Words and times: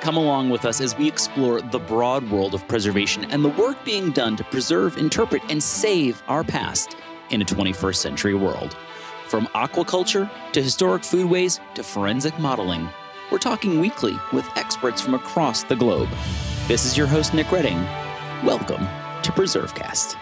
Come 0.00 0.16
along 0.16 0.50
with 0.50 0.64
us 0.64 0.80
as 0.80 0.96
we 0.96 1.08
explore 1.08 1.60
the 1.60 1.78
broad 1.78 2.30
world 2.30 2.54
of 2.54 2.66
preservation 2.68 3.24
and 3.30 3.44
the 3.44 3.48
work 3.50 3.82
being 3.84 4.10
done 4.12 4.36
to 4.36 4.44
preserve, 4.44 4.96
interpret, 4.98 5.42
and 5.48 5.62
save 5.62 6.22
our 6.28 6.44
past 6.44 6.96
in 7.30 7.42
a 7.42 7.44
21st 7.44 7.96
century 7.96 8.34
world. 8.34 8.76
From 9.28 9.46
aquaculture 9.48 10.30
to 10.52 10.62
historic 10.62 11.02
foodways 11.02 11.58
to 11.74 11.82
forensic 11.82 12.38
modeling, 12.38 12.88
we're 13.30 13.38
talking 13.38 13.80
weekly 13.80 14.16
with 14.32 14.48
experts 14.56 15.00
from 15.00 15.14
across 15.14 15.62
the 15.62 15.76
globe. 15.76 16.10
This 16.68 16.84
is 16.84 16.96
your 16.96 17.06
host, 17.06 17.34
Nick 17.34 17.50
Redding. 17.50 17.82
Welcome 18.44 18.86
to 19.22 19.32
PreserveCast. 19.32 20.16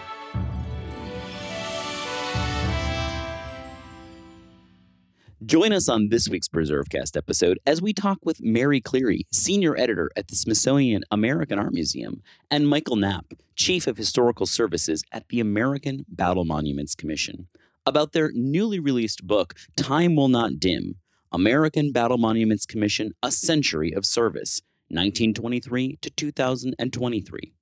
Join 5.53 5.71
us 5.71 5.87
on 5.87 6.09
this 6.09 6.27
week's 6.27 6.47
PreserveCast 6.47 7.15
episode 7.15 7.59
as 7.67 7.79
we 7.79 7.93
talk 7.93 8.17
with 8.23 8.41
Mary 8.41 8.81
Cleary, 8.81 9.27
senior 9.31 9.77
editor 9.77 10.09
at 10.15 10.27
the 10.27 10.35
Smithsonian 10.35 11.03
American 11.11 11.59
Art 11.59 11.73
Museum, 11.73 12.23
and 12.49 12.67
Michael 12.67 12.95
Knapp, 12.95 13.33
chief 13.55 13.85
of 13.85 13.95
historical 13.95 14.47
services 14.47 15.03
at 15.11 15.29
the 15.29 15.39
American 15.39 16.07
Battle 16.09 16.43
Monuments 16.43 16.95
Commission, 16.95 17.49
about 17.85 18.13
their 18.13 18.31
newly 18.33 18.79
released 18.79 19.27
book, 19.27 19.53
Time 19.77 20.15
Will 20.15 20.27
Not 20.27 20.59
Dim 20.59 20.95
American 21.31 21.91
Battle 21.91 22.17
Monuments 22.17 22.65
Commission 22.65 23.11
A 23.21 23.31
Century 23.31 23.93
of 23.93 24.07
Service, 24.07 24.59
1923 24.87 25.99
to 26.01 26.09
2023. 26.09 27.53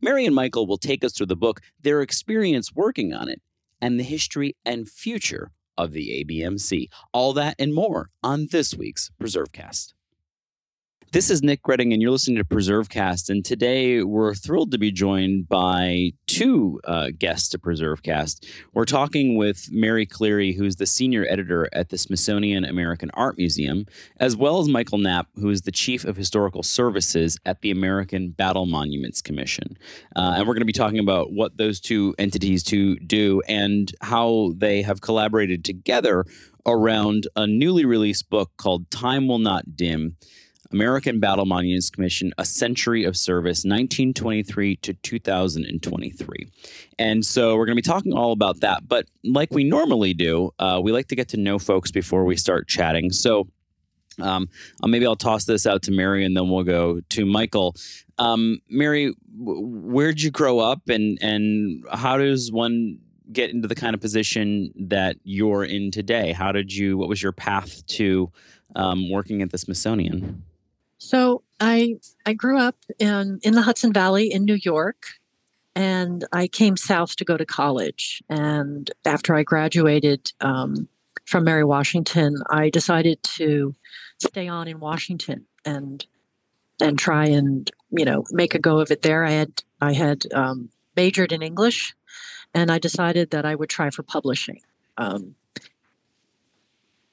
Mary 0.00 0.24
and 0.24 0.36
Michael 0.36 0.68
will 0.68 0.78
take 0.78 1.02
us 1.02 1.12
through 1.12 1.26
the 1.26 1.34
book, 1.34 1.60
their 1.82 2.00
experience 2.00 2.72
working 2.76 3.12
on 3.12 3.28
it, 3.28 3.42
and 3.80 3.98
the 3.98 4.04
history 4.04 4.54
and 4.64 4.88
future 4.88 5.50
of 5.76 5.92
the 5.92 6.24
ABMC. 6.24 6.88
All 7.12 7.32
that 7.34 7.56
and 7.58 7.74
more 7.74 8.10
on 8.22 8.48
this 8.50 8.74
week's 8.74 9.10
PreserveCast. 9.20 9.92
This 11.12 11.30
is 11.30 11.42
Nick 11.42 11.66
Redding, 11.68 11.92
and 11.92 12.02
you're 12.02 12.10
listening 12.10 12.38
to 12.38 12.44
PreserveCast. 12.44 13.30
And 13.30 13.44
today 13.44 14.02
we're 14.02 14.34
thrilled 14.34 14.72
to 14.72 14.78
be 14.78 14.90
joined 14.90 15.48
by 15.48 16.12
two 16.26 16.80
uh, 16.84 17.10
guests 17.16 17.48
to 17.50 17.58
PreserveCast. 17.58 18.44
We're 18.72 18.84
talking 18.84 19.36
with 19.36 19.68
Mary 19.70 20.06
Cleary, 20.06 20.52
who's 20.52 20.76
the 20.76 20.86
senior 20.86 21.24
editor 21.28 21.68
at 21.72 21.90
the 21.90 21.98
Smithsonian 21.98 22.64
American 22.64 23.10
Art 23.14 23.38
Museum, 23.38 23.86
as 24.18 24.36
well 24.36 24.58
as 24.58 24.68
Michael 24.68 24.98
Knapp, 24.98 25.28
who 25.36 25.50
is 25.50 25.62
the 25.62 25.70
chief 25.70 26.04
of 26.04 26.16
historical 26.16 26.64
services 26.64 27.38
at 27.46 27.60
the 27.60 27.70
American 27.70 28.30
Battle 28.30 28.66
Monuments 28.66 29.22
Commission. 29.22 29.78
Uh, 30.16 30.34
and 30.36 30.48
we're 30.48 30.54
going 30.54 30.62
to 30.62 30.64
be 30.64 30.72
talking 30.72 30.98
about 30.98 31.32
what 31.32 31.56
those 31.58 31.78
two 31.78 32.14
entities 32.18 32.64
do 32.64 33.40
and 33.46 33.92
how 34.00 34.52
they 34.56 34.82
have 34.82 35.00
collaborated 35.00 35.64
together 35.64 36.24
around 36.66 37.28
a 37.36 37.46
newly 37.46 37.84
released 37.84 38.30
book 38.30 38.50
called 38.56 38.90
Time 38.90 39.28
Will 39.28 39.38
Not 39.38 39.76
Dim 39.76 40.16
American 40.74 41.20
Battle 41.20 41.46
Monuments 41.46 41.88
Commission, 41.88 42.32
A 42.36 42.44
Century 42.44 43.04
of 43.04 43.16
Service, 43.16 43.58
1923 43.58 44.74
to 44.76 44.92
2023. 44.92 46.48
And 46.98 47.24
so 47.24 47.56
we're 47.56 47.64
going 47.64 47.76
to 47.76 47.82
be 47.82 47.82
talking 47.82 48.12
all 48.12 48.32
about 48.32 48.58
that. 48.60 48.88
But 48.88 49.06
like 49.22 49.52
we 49.52 49.62
normally 49.62 50.14
do, 50.14 50.50
uh, 50.58 50.80
we 50.82 50.90
like 50.90 51.06
to 51.08 51.16
get 51.16 51.28
to 51.28 51.36
know 51.36 51.60
folks 51.60 51.92
before 51.92 52.24
we 52.24 52.36
start 52.36 52.66
chatting. 52.66 53.12
So 53.12 53.46
um, 54.20 54.48
uh, 54.82 54.88
maybe 54.88 55.06
I'll 55.06 55.14
toss 55.14 55.44
this 55.44 55.64
out 55.64 55.82
to 55.84 55.92
Mary 55.92 56.24
and 56.24 56.36
then 56.36 56.50
we'll 56.50 56.64
go 56.64 57.00
to 57.10 57.24
Michael. 57.24 57.76
Um, 58.18 58.58
Mary, 58.68 59.14
where'd 59.32 60.20
you 60.20 60.32
grow 60.32 60.58
up 60.58 60.88
and, 60.88 61.18
and 61.22 61.84
how 61.92 62.18
does 62.18 62.50
one 62.50 62.98
get 63.30 63.50
into 63.50 63.68
the 63.68 63.76
kind 63.76 63.94
of 63.94 64.00
position 64.00 64.72
that 64.76 65.18
you're 65.22 65.62
in 65.62 65.92
today? 65.92 66.32
How 66.32 66.50
did 66.50 66.74
you, 66.74 66.98
what 66.98 67.08
was 67.08 67.22
your 67.22 67.32
path 67.32 67.86
to 67.86 68.32
um, 68.74 69.08
working 69.08 69.40
at 69.40 69.52
the 69.52 69.58
Smithsonian? 69.58 70.42
So 71.04 71.42
I 71.60 71.96
I 72.24 72.32
grew 72.32 72.58
up 72.58 72.76
in 72.98 73.38
in 73.42 73.52
the 73.54 73.60
Hudson 73.60 73.92
Valley 73.92 74.32
in 74.32 74.46
New 74.46 74.58
York, 74.62 75.04
and 75.74 76.24
I 76.32 76.46
came 76.48 76.78
south 76.78 77.16
to 77.16 77.26
go 77.26 77.36
to 77.36 77.44
college. 77.44 78.22
And 78.30 78.90
after 79.04 79.34
I 79.34 79.42
graduated 79.42 80.32
um, 80.40 80.88
from 81.26 81.44
Mary 81.44 81.62
Washington, 81.62 82.42
I 82.50 82.70
decided 82.70 83.22
to 83.36 83.74
stay 84.18 84.48
on 84.48 84.66
in 84.66 84.80
Washington 84.80 85.44
and 85.66 86.06
and 86.80 86.98
try 86.98 87.26
and 87.26 87.70
you 87.90 88.06
know 88.06 88.24
make 88.30 88.54
a 88.54 88.58
go 88.58 88.80
of 88.80 88.90
it 88.90 89.02
there. 89.02 89.26
I 89.26 89.32
had 89.32 89.62
I 89.82 89.92
had 89.92 90.24
um, 90.32 90.70
majored 90.96 91.32
in 91.32 91.42
English, 91.42 91.94
and 92.54 92.72
I 92.72 92.78
decided 92.78 93.30
that 93.32 93.44
I 93.44 93.54
would 93.54 93.68
try 93.68 93.90
for 93.90 94.02
publishing. 94.02 94.60
Um, 94.96 95.34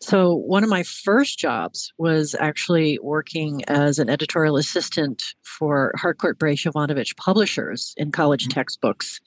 so, 0.02 0.34
one 0.34 0.64
of 0.64 0.70
my 0.70 0.82
first 0.82 1.38
jobs 1.38 1.94
was 2.00 2.36
actually 2.40 2.98
working 3.04 3.64
as 3.68 4.00
an 4.00 4.10
editorial 4.10 4.58
assistant 4.58 5.36
for 5.44 5.94
Harcourt 5.96 6.40
Brace 6.40 6.64
Jovanovich 6.64 7.16
Publishers 7.18 7.94
in 7.98 8.12
college 8.12 8.46
mm-hmm. 8.46 8.60
textbooks. 8.60 9.20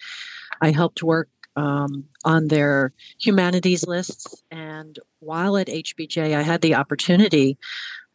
I 0.61 0.73
helped 0.73 1.03
work 1.03 1.29
um, 1.57 2.05
on 2.25 2.49
their 2.49 2.93
humanities 3.21 3.87
lists. 3.87 4.43
And 4.51 4.99
while 5.21 5.57
at 5.57 5.69
HBJ, 5.69 6.35
I 6.35 6.43
had 6.43 6.61
the 6.61 6.75
opportunity, 6.75 7.57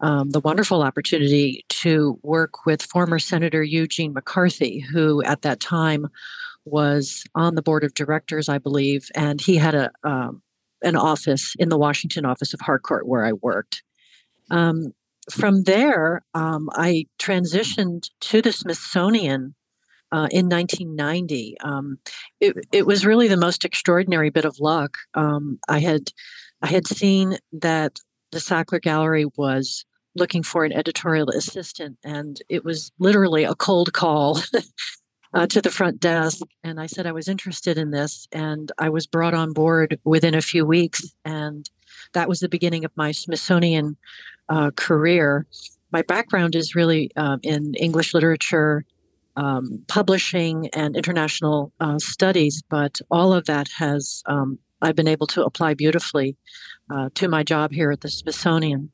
um, 0.01 0.31
the 0.31 0.41
wonderful 0.41 0.83
opportunity, 0.83 1.63
to 1.69 2.19
work 2.23 2.65
with 2.65 2.81
former 2.81 3.19
Senator 3.19 3.63
Eugene 3.63 4.13
McCarthy, 4.13 4.79
who 4.79 5.23
at 5.23 5.43
that 5.43 5.61
time 5.61 6.07
was 6.65 7.23
on 7.35 7.55
the 7.55 7.61
board 7.61 7.85
of 7.85 7.93
directors, 7.93 8.49
I 8.49 8.57
believe, 8.57 9.09
and 9.15 9.39
he 9.39 9.55
had 9.55 9.75
a 9.75 9.91
um, 10.03 10.41
an 10.81 10.95
office 10.95 11.55
in 11.59 11.69
the 11.69 11.77
Washington 11.77 12.25
office 12.25 12.53
of 12.53 12.61
Harcourt 12.61 13.07
where 13.07 13.25
I 13.25 13.33
worked. 13.33 13.83
Um, 14.51 14.93
from 15.31 15.63
there, 15.63 16.23
um, 16.33 16.69
I 16.73 17.05
transitioned 17.19 18.09
to 18.21 18.41
the 18.41 18.51
Smithsonian 18.51 19.55
uh, 20.11 20.27
in 20.31 20.49
1990. 20.49 21.55
Um, 21.63 21.99
it, 22.39 22.55
it, 22.71 22.87
was 22.87 23.05
really 23.05 23.27
the 23.27 23.37
most 23.37 23.63
extraordinary 23.63 24.31
bit 24.31 24.45
of 24.45 24.59
luck. 24.59 24.97
Um, 25.13 25.59
I 25.67 25.79
had 25.79 26.11
I 26.61 26.67
had 26.67 26.87
seen 26.87 27.37
that 27.53 27.99
the 28.31 28.39
Sackler 28.39 28.81
Gallery 28.81 29.25
was 29.37 29.85
looking 30.15 30.43
for 30.43 30.65
an 30.65 30.73
editorial 30.73 31.29
assistant, 31.29 31.97
and 32.03 32.41
it 32.49 32.65
was 32.65 32.91
literally 32.99 33.43
a 33.43 33.55
cold 33.55 33.93
call 33.93 34.41
uh, 35.33 35.47
to 35.47 35.61
the 35.61 35.69
front 35.69 35.99
desk 35.99 36.39
and 36.63 36.79
I 36.79 36.87
said 36.87 37.05
I 37.05 37.11
was 37.11 37.27
interested 37.27 37.77
in 37.77 37.91
this. 37.91 38.27
And 38.31 38.71
I 38.77 38.89
was 38.89 39.07
brought 39.07 39.33
on 39.33 39.53
board 39.53 39.99
within 40.03 40.35
a 40.35 40.41
few 40.41 40.65
weeks. 40.65 41.13
And 41.25 41.69
that 42.13 42.29
was 42.29 42.39
the 42.39 42.49
beginning 42.49 42.85
of 42.85 42.91
my 42.95 43.11
Smithsonian 43.11 43.97
uh, 44.47 44.71
career. 44.75 45.45
My 45.91 46.01
background 46.03 46.55
is 46.55 46.75
really 46.75 47.11
um, 47.15 47.39
in 47.43 47.73
English 47.75 48.13
literature, 48.13 48.85
um, 49.35 49.83
publishing, 49.87 50.69
and 50.69 50.95
international 50.95 51.71
uh, 51.79 51.99
studies, 51.99 52.61
but 52.69 52.99
all 53.09 53.33
of 53.33 53.45
that 53.45 53.67
has 53.77 54.23
um, 54.25 54.59
I've 54.81 54.95
been 54.95 55.07
able 55.07 55.27
to 55.27 55.43
apply 55.43 55.73
beautifully 55.73 56.37
uh, 56.89 57.09
to 57.15 57.27
my 57.27 57.43
job 57.43 57.71
here 57.71 57.91
at 57.91 58.01
the 58.01 58.09
Smithsonian. 58.09 58.91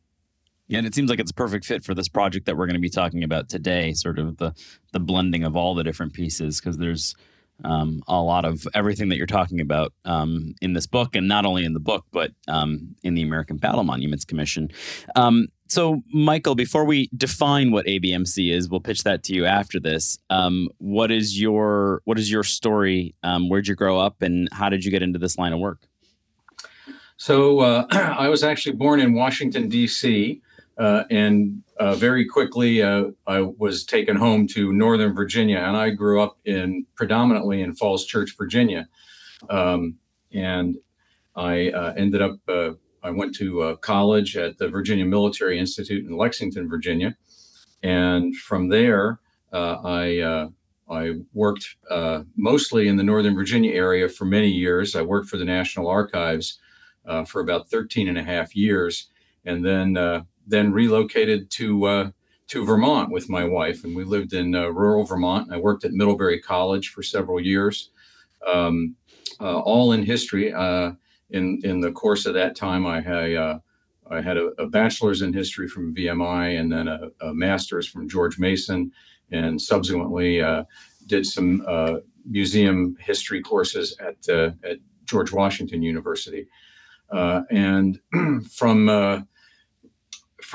Yeah, 0.68 0.80
and 0.80 0.88
it 0.88 0.96
seems 0.96 1.10
like 1.10 1.20
it's 1.20 1.32
a 1.32 1.36
perfect 1.36 1.66
fit 1.66 1.84
for 1.84 1.94
this 1.94 2.10
project 2.10 2.48
that 2.48 2.58
we're 2.58 2.66
going 2.66 2.76
to 2.76 2.80
be 2.82 2.90
talking 2.90 3.24
about 3.24 3.50
today. 3.50 3.94
Sort 3.94 4.18
of 4.18 4.38
the 4.38 4.54
the 4.92 5.00
blending 5.00 5.44
of 5.44 5.56
all 5.56 5.76
the 5.76 5.84
different 5.84 6.14
pieces, 6.14 6.60
because 6.60 6.78
there's 6.78 7.16
um, 7.64 8.02
a 8.08 8.20
lot 8.22 8.46
of 8.46 8.68
everything 8.74 9.10
that 9.10 9.18
you're 9.18 9.28
talking 9.28 9.62
about 9.62 9.94
um, 10.04 10.56
in 10.62 10.74
this 10.74 10.88
book, 10.88 11.16
and 11.16 11.28
not 11.28 11.46
only 11.46 11.66
in 11.66 11.74
the 11.74 11.80
book, 11.80 12.06
but 12.12 12.32
um, 12.48 12.96
in 13.04 13.14
the 13.14 13.22
American 13.22 13.58
Battle 13.58 13.84
Monuments 13.84 14.26
Commission. 14.26 14.70
Um, 15.16 15.48
so, 15.68 16.02
Michael, 16.12 16.56
before 16.56 16.86
we 16.86 17.10
define 17.16 17.72
what 17.72 17.86
ABMC 17.86 18.52
is, 18.52 18.70
we'll 18.70 18.82
pitch 18.82 19.04
that 19.04 19.24
to 19.24 19.34
you 19.34 19.46
after 19.46 19.80
this. 19.80 20.20
Um, 20.30 20.70
what 20.80 21.12
is 21.12 21.40
your 21.40 22.02
what 22.06 22.20
is 22.20 22.32
your 22.32 22.44
story? 22.44 23.16
Um, 23.24 23.50
where'd 23.50 23.68
you 23.68 23.76
grow 23.76 24.00
up, 24.00 24.22
and 24.22 24.50
how 24.52 24.70
did 24.70 24.84
you 24.84 24.92
get 24.92 25.04
into 25.04 25.20
this 25.20 25.38
line 25.38 25.54
of 25.54 25.60
work? 25.60 25.88
So, 27.18 27.60
uh, 27.60 27.86
I 27.92 28.30
was 28.30 28.44
actually 28.44 28.76
born 28.76 29.00
in 29.00 29.14
Washington 29.14 29.70
D.C. 29.70 30.42
Uh, 30.78 31.04
and 31.10 31.64
uh, 31.80 31.96
very 31.96 32.26
quickly, 32.26 32.82
uh, 32.82 33.06
I 33.28 33.42
was 33.42 33.86
taken 33.86 34.16
home 34.16 34.48
to 34.48 34.74
Northern 34.74 35.14
Virginia, 35.14 35.60
and 35.60 35.78
I 35.78 35.90
grew 35.92 36.22
up 36.22 36.38
in 36.46 36.86
predominantly 36.96 37.62
in 37.62 37.76
Falls 37.76 38.06
Church, 38.06 38.36
Virginia. 38.38 38.88
Um, 39.50 39.96
and 40.34 40.76
I 41.36 41.70
uh, 41.70 41.94
ended 41.96 42.22
up, 42.22 42.38
uh, 42.48 42.72
I 43.04 43.12
went 43.12 43.36
to 43.36 43.62
uh, 43.62 43.76
college 43.78 44.36
at 44.36 44.58
the 44.58 44.68
Virginia 44.68 45.06
Military 45.06 45.60
Institute 45.60 46.06
in 46.06 46.18
Lexington, 46.18 46.70
Virginia. 46.70 47.16
And 47.84 48.36
from 48.36 48.70
there, 48.70 49.20
I 49.54 50.50
I 50.90 51.14
worked 51.34 51.76
mostly 52.36 52.88
in 52.88 52.98
the 52.98 53.04
Northern 53.04 53.36
Virginia 53.36 53.74
area 53.74 54.10
for 54.10 54.26
many 54.26 54.50
years. 54.50 54.96
I 54.96 55.02
worked 55.04 55.30
for 55.30 55.38
the 55.38 55.46
National 55.46 55.88
Archives 55.88 56.60
for 57.28 57.42
about 57.42 57.70
13 57.70 58.08
and 58.08 58.18
a 58.18 58.24
half 58.24 58.56
years. 58.56 59.08
And 59.46 59.64
then 59.64 60.26
then 60.46 60.72
relocated 60.72 61.50
to 61.52 61.86
uh, 61.86 62.10
to 62.48 62.66
Vermont 62.66 63.12
with 63.12 63.30
my 63.30 63.44
wife, 63.44 63.84
and 63.84 63.96
we 63.96 64.04
lived 64.04 64.34
in 64.34 64.54
uh, 64.54 64.68
rural 64.68 65.04
Vermont. 65.04 65.52
I 65.52 65.58
worked 65.58 65.84
at 65.84 65.94
Middlebury 65.94 66.40
College 66.40 66.90
for 66.90 67.02
several 67.02 67.40
years, 67.40 67.90
um, 68.48 68.96
uh, 69.40 69.60
all 69.60 69.92
in 69.92 70.04
history. 70.04 70.54
Uh, 70.54 70.94
in 71.32 71.60
in 71.64 71.82
the 71.82 71.92
course 71.92 72.28
of 72.28 72.36
that 72.36 72.56
time, 72.56 72.86
I, 72.86 73.04
I 73.04 73.34
uh, 73.34 73.60
I 74.12 74.22
had 74.22 74.38
a, 74.38 74.50
a, 74.60 74.68
bachelor's 74.68 75.24
in 75.24 75.34
history 75.34 75.68
from 75.68 75.96
VMI 75.96 76.60
and 76.60 76.72
then 76.72 76.88
a, 76.88 77.10
a 77.22 77.34
master's 77.34 77.88
from 77.88 78.08
George 78.08 78.38
Mason, 78.38 78.92
and 79.32 79.60
subsequently 79.60 80.42
uh, 80.42 80.66
did 81.08 81.26
some 81.26 81.66
museum 82.28 82.96
history 83.00 83.42
courses 83.42 83.98
at, 84.00 84.30
at 84.30 84.78
George 85.06 85.32
Washington 85.32 85.82
University. 85.82 86.48
And 87.12 88.00
from 88.52 89.26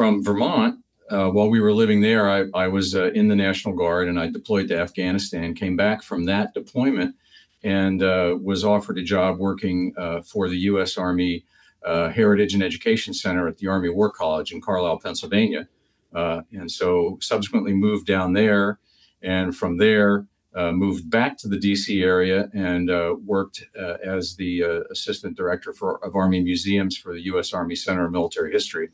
from 0.01 0.25
Vermont, 0.25 0.79
uh, 1.11 1.29
while 1.29 1.51
we 1.51 1.61
were 1.61 1.75
living 1.75 2.01
there, 2.01 2.31
I, 2.31 2.47
I 2.55 2.69
was 2.69 2.95
in 2.95 3.29
the 3.29 3.37
National 3.37 3.75
Guard 3.75 4.09
and 4.09 4.19
I 4.19 4.31
deployed 4.31 4.69
to 4.69 4.81
Afghanistan. 4.81 5.55
Came 5.55 5.77
back 5.77 6.03
from 6.03 6.25
that 6.25 6.55
deployment 6.55 7.17
and 7.63 8.01
was 8.43 8.65
offered 8.65 8.97
a 8.97 9.03
job 9.03 9.39
working 9.39 9.93
for 10.25 10.49
the 10.49 10.57
U.S. 10.61 10.97
Army 10.97 11.45
uh, 11.85 12.09
Heritage 12.09 12.55
and 12.55 12.63
Education 12.63 13.13
Center 13.13 13.47
at 13.47 13.59
the 13.59 13.69
Army 13.69 13.91
War 13.91 14.11
College 14.11 14.53
in 14.53 14.63
Carlisle, 14.63 15.01
Pennsylvania. 15.01 15.69
Uh, 16.15 16.41
and 16.51 16.73
so 16.73 17.19
subsequently 17.21 17.75
moved 17.75 18.07
down 18.07 18.33
there. 18.33 18.79
And 19.23 19.55
from 19.55 19.77
there, 19.77 20.27
uh, 20.55 20.73
moved 20.73 21.11
back 21.11 21.37
to 21.39 21.49
the 21.49 21.59
DC 21.59 22.03
area 22.03 22.49
and 22.55 22.91
uh, 22.91 23.15
worked 23.25 23.65
uh, 23.79 23.99
as 24.05 24.35
the 24.35 24.65
uh, 24.65 24.81
assistant 24.91 25.37
director 25.37 25.73
for, 25.73 26.05
of 26.05 26.17
Army 26.17 26.41
museums 26.41 26.97
for 26.97 27.13
the 27.13 27.25
U.S. 27.27 27.53
Army 27.53 27.77
Center 27.77 28.07
of 28.07 28.13
Military 28.13 28.51
History. 28.51 28.89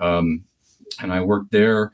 Um, 0.00 0.44
and 1.00 1.12
I 1.12 1.20
worked 1.22 1.52
there 1.52 1.92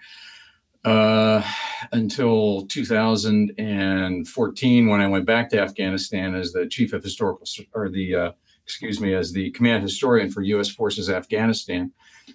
until 1.93 2.67
2014 2.67 4.87
when 4.87 5.01
I 5.01 5.07
went 5.07 5.27
back 5.27 5.51
to 5.51 5.61
Afghanistan 5.61 6.35
as 6.35 6.53
the 6.53 6.67
chief 6.67 6.93
of 6.93 7.05
historical 7.05 7.47
or 7.75 7.89
the 7.89 8.35
excuse 8.69 9.01
me, 9.01 9.15
as 9.15 9.33
the 9.33 9.51
command 9.53 9.83
historian 9.83 10.31
for 10.31 10.43
U.S. 10.43 10.69
Forces 10.69 11.09
Afghanistan. 11.09 11.91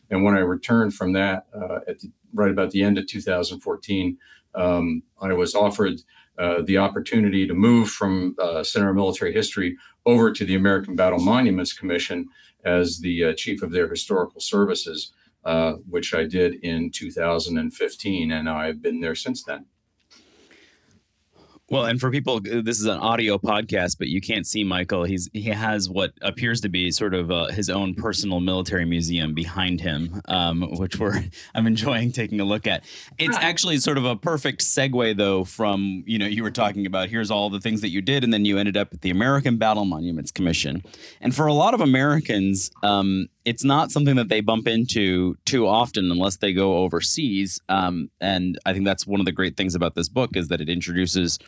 And 0.10 0.24
when 0.24 0.34
I 0.34 0.40
returned 0.40 0.96
from 0.96 1.14
that 1.14 1.46
uh, 1.56 1.82
at 1.88 2.00
the, 2.00 2.12
right 2.34 2.50
about 2.50 2.72
the 2.72 2.82
end 2.82 2.98
of 2.98 3.06
2014, 3.06 4.18
um, 4.56 5.04
I 5.22 5.32
was 5.34 5.54
offered 5.54 6.02
uh, 6.40 6.64
the 6.64 6.80
opportunity 6.80 7.46
to 7.46 7.54
move 7.54 7.92
from 7.92 8.36
uh, 8.42 8.64
Center 8.64 8.90
of 8.90 8.96
Military 8.96 9.32
History 9.32 9.78
over 10.08 10.32
to 10.32 10.44
the 10.44 10.56
American 10.56 10.96
Battle 10.96 11.20
Monuments 11.20 11.72
Commission 11.72 12.28
as 12.66 13.00
the 13.00 13.26
uh, 13.26 13.34
chief 13.34 13.62
of 13.62 13.70
their 13.70 13.88
historical 13.88 14.42
services, 14.42 15.14
uh, 15.46 15.74
which 15.90 16.14
I 16.14 16.26
did 16.26 16.56
in 16.64 16.92
2015, 16.92 18.32
and 18.32 18.50
I've 18.50 18.82
been 18.82 19.02
there 19.02 19.16
since 19.16 19.44
then. 19.44 19.66
Well, 21.70 21.86
and 21.86 22.00
for 22.00 22.12
people, 22.12 22.36
uh, 22.36 22.62
this 22.62 22.80
is 22.80 22.86
an 22.86 23.00
audio 23.00 23.38
podcast, 23.38 23.98
but 23.98 24.08
you 24.08 24.20
can't 24.20 24.46
see 24.46 24.64
Michael. 24.64 25.06
He's 25.06 25.30
he 25.34 25.44
has 25.44 25.90
what 25.90 26.12
appears 26.22 26.62
to 26.62 26.70
be 26.70 26.92
sort 26.92 27.14
of 27.14 27.32
uh, 27.32 27.48
his 27.48 27.68
own 27.70 27.96
personal 27.96 28.42
military 28.42 28.86
museum 28.86 29.34
behind 29.34 29.80
him, 29.80 30.22
um, 30.28 30.62
which 30.78 31.00
we're 31.00 31.24
I'm 31.56 31.66
enjoying 31.66 32.12
taking 32.12 32.40
a 32.42 32.46
look 32.46 32.68
at. 32.68 32.84
It's 33.18 33.38
actually 33.38 33.78
sort 33.78 33.98
of 33.98 34.04
a 34.06 34.16
perfect 34.16 34.62
segue, 34.62 35.18
though, 35.18 35.46
from 35.46 36.04
you 36.06 36.20
know 36.20 36.28
you 36.28 36.44
were 36.44 36.52
talking 36.52 36.86
about 36.86 37.10
here's 37.10 37.32
all 37.32 37.50
the 37.50 37.60
things 37.60 37.82
that 37.82 37.90
you 37.90 38.02
did, 38.02 38.24
and 38.24 38.32
then 38.32 38.44
you 38.46 38.60
ended 38.60 38.76
up 38.76 38.94
at 38.94 39.02
the 39.02 39.10
American 39.10 39.58
Battle 39.58 39.86
Monuments 39.86 40.32
Commission, 40.32 40.84
and 41.22 41.34
for 41.34 41.48
a 41.48 41.54
lot 41.54 41.74
of 41.74 41.80
Americans, 41.80 42.70
um, 42.84 43.30
it's 43.46 43.64
not 43.64 43.92
something 43.92 44.16
that 44.16 44.30
they 44.30 44.42
bump 44.42 44.68
into 44.68 45.36
too 45.46 45.68
often 45.68 46.10
unless 46.12 46.38
they 46.38 46.54
go 46.54 46.78
overseas. 46.78 47.60
Um, 47.70 48.10
and 48.22 48.58
I 48.66 48.74
think 48.74 48.86
that's 48.86 49.06
one 49.06 49.20
of 49.20 49.26
the 49.26 49.32
great 49.32 49.58
things 49.58 49.76
about 49.76 49.96
this 49.96 50.10
book 50.10 50.36
is 50.36 50.48
that 50.48 50.62
it 50.62 50.70
introduces 50.70 51.40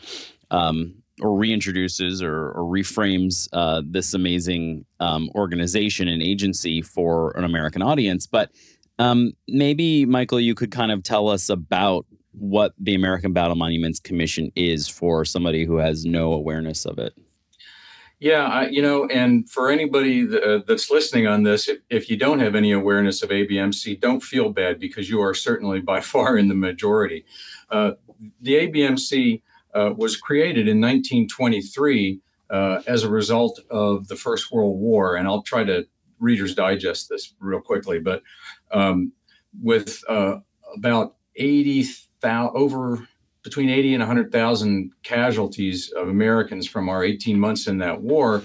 um, 0.52 0.96
or 1.22 1.30
reintroduces 1.30 2.22
or, 2.22 2.52
or 2.52 2.64
reframes 2.64 3.48
uh, 3.54 3.82
this 3.86 4.14
amazing 4.14 4.86
um, 5.00 5.30
organization 5.36 6.08
and 6.08 6.22
agency 6.22 6.82
for 6.82 7.32
an 7.38 7.46
American 7.46 7.82
audience. 7.82 8.28
But 8.28 8.52
um, 9.00 9.34
maybe, 9.48 10.06
Michael, 10.06 10.40
you 10.40 10.56
could 10.56 10.72
kind 10.72 10.92
of 10.92 11.04
tell 11.04 11.30
us 11.30 11.50
about 11.50 12.06
what 12.32 12.74
the 12.78 12.96
American 12.96 13.32
Battle 13.32 13.56
Monuments 13.56 14.00
Commission 14.00 14.52
is 14.56 14.90
for 14.90 15.24
somebody 15.24 15.64
who 15.64 15.78
has 15.78 16.06
no 16.06 16.34
awareness 16.34 16.86
of 16.86 17.00
it. 17.00 17.14
Yeah, 18.26 18.48
I, 18.48 18.70
you 18.70 18.82
know, 18.82 19.06
and 19.06 19.48
for 19.48 19.70
anybody 19.70 20.28
uh, 20.28 20.62
that's 20.68 20.90
listening 20.90 21.28
on 21.28 21.44
this, 21.44 21.68
if, 21.68 21.78
if 21.92 22.10
you 22.10 22.18
don't 22.18 22.40
have 22.40 22.56
any 22.56 22.72
awareness 22.72 23.22
of 23.22 23.30
ABMC, 23.30 24.00
don't 24.00 24.24
feel 24.24 24.50
bad 24.50 24.80
because 24.80 25.12
you 25.12 25.22
are 25.22 25.36
certainly 25.36 25.80
by 25.80 26.02
far 26.14 26.36
in 26.36 26.48
the 26.48 26.56
majority. 26.56 27.24
Uh, 27.70 27.92
the 28.42 28.54
ABMC 28.56 29.44
uh, 29.76 29.94
was 29.96 30.18
created 30.18 30.68
in 30.68 30.82
1923 30.82 32.20
uh, 32.50 32.82
as 32.88 33.04
a 33.04 33.10
result 33.12 33.60
of 33.70 34.08
the 34.08 34.16
First 34.16 34.52
World 34.52 34.80
War, 34.80 35.18
and 35.18 35.28
I'll 35.28 35.44
try 35.44 35.64
to 35.64 35.86
Reader's 36.18 36.56
Digest 36.56 37.10
this 37.10 37.36
real 37.40 37.62
quickly, 37.62 38.00
but 38.00 38.24
um, 38.72 39.12
with 39.62 40.04
uh, 40.10 40.38
about 40.76 41.14
80,000 41.36 42.56
over 42.56 43.08
between 43.46 43.70
80 43.70 43.94
and 43.94 44.02
100,000 44.02 44.92
casualties 45.04 45.92
of 45.96 46.10
Americans 46.10 46.68
from 46.68 46.90
our 46.90 47.04
18 47.04 47.40
months 47.40 47.68
in 47.68 47.78
that 47.78 48.02
war, 48.02 48.42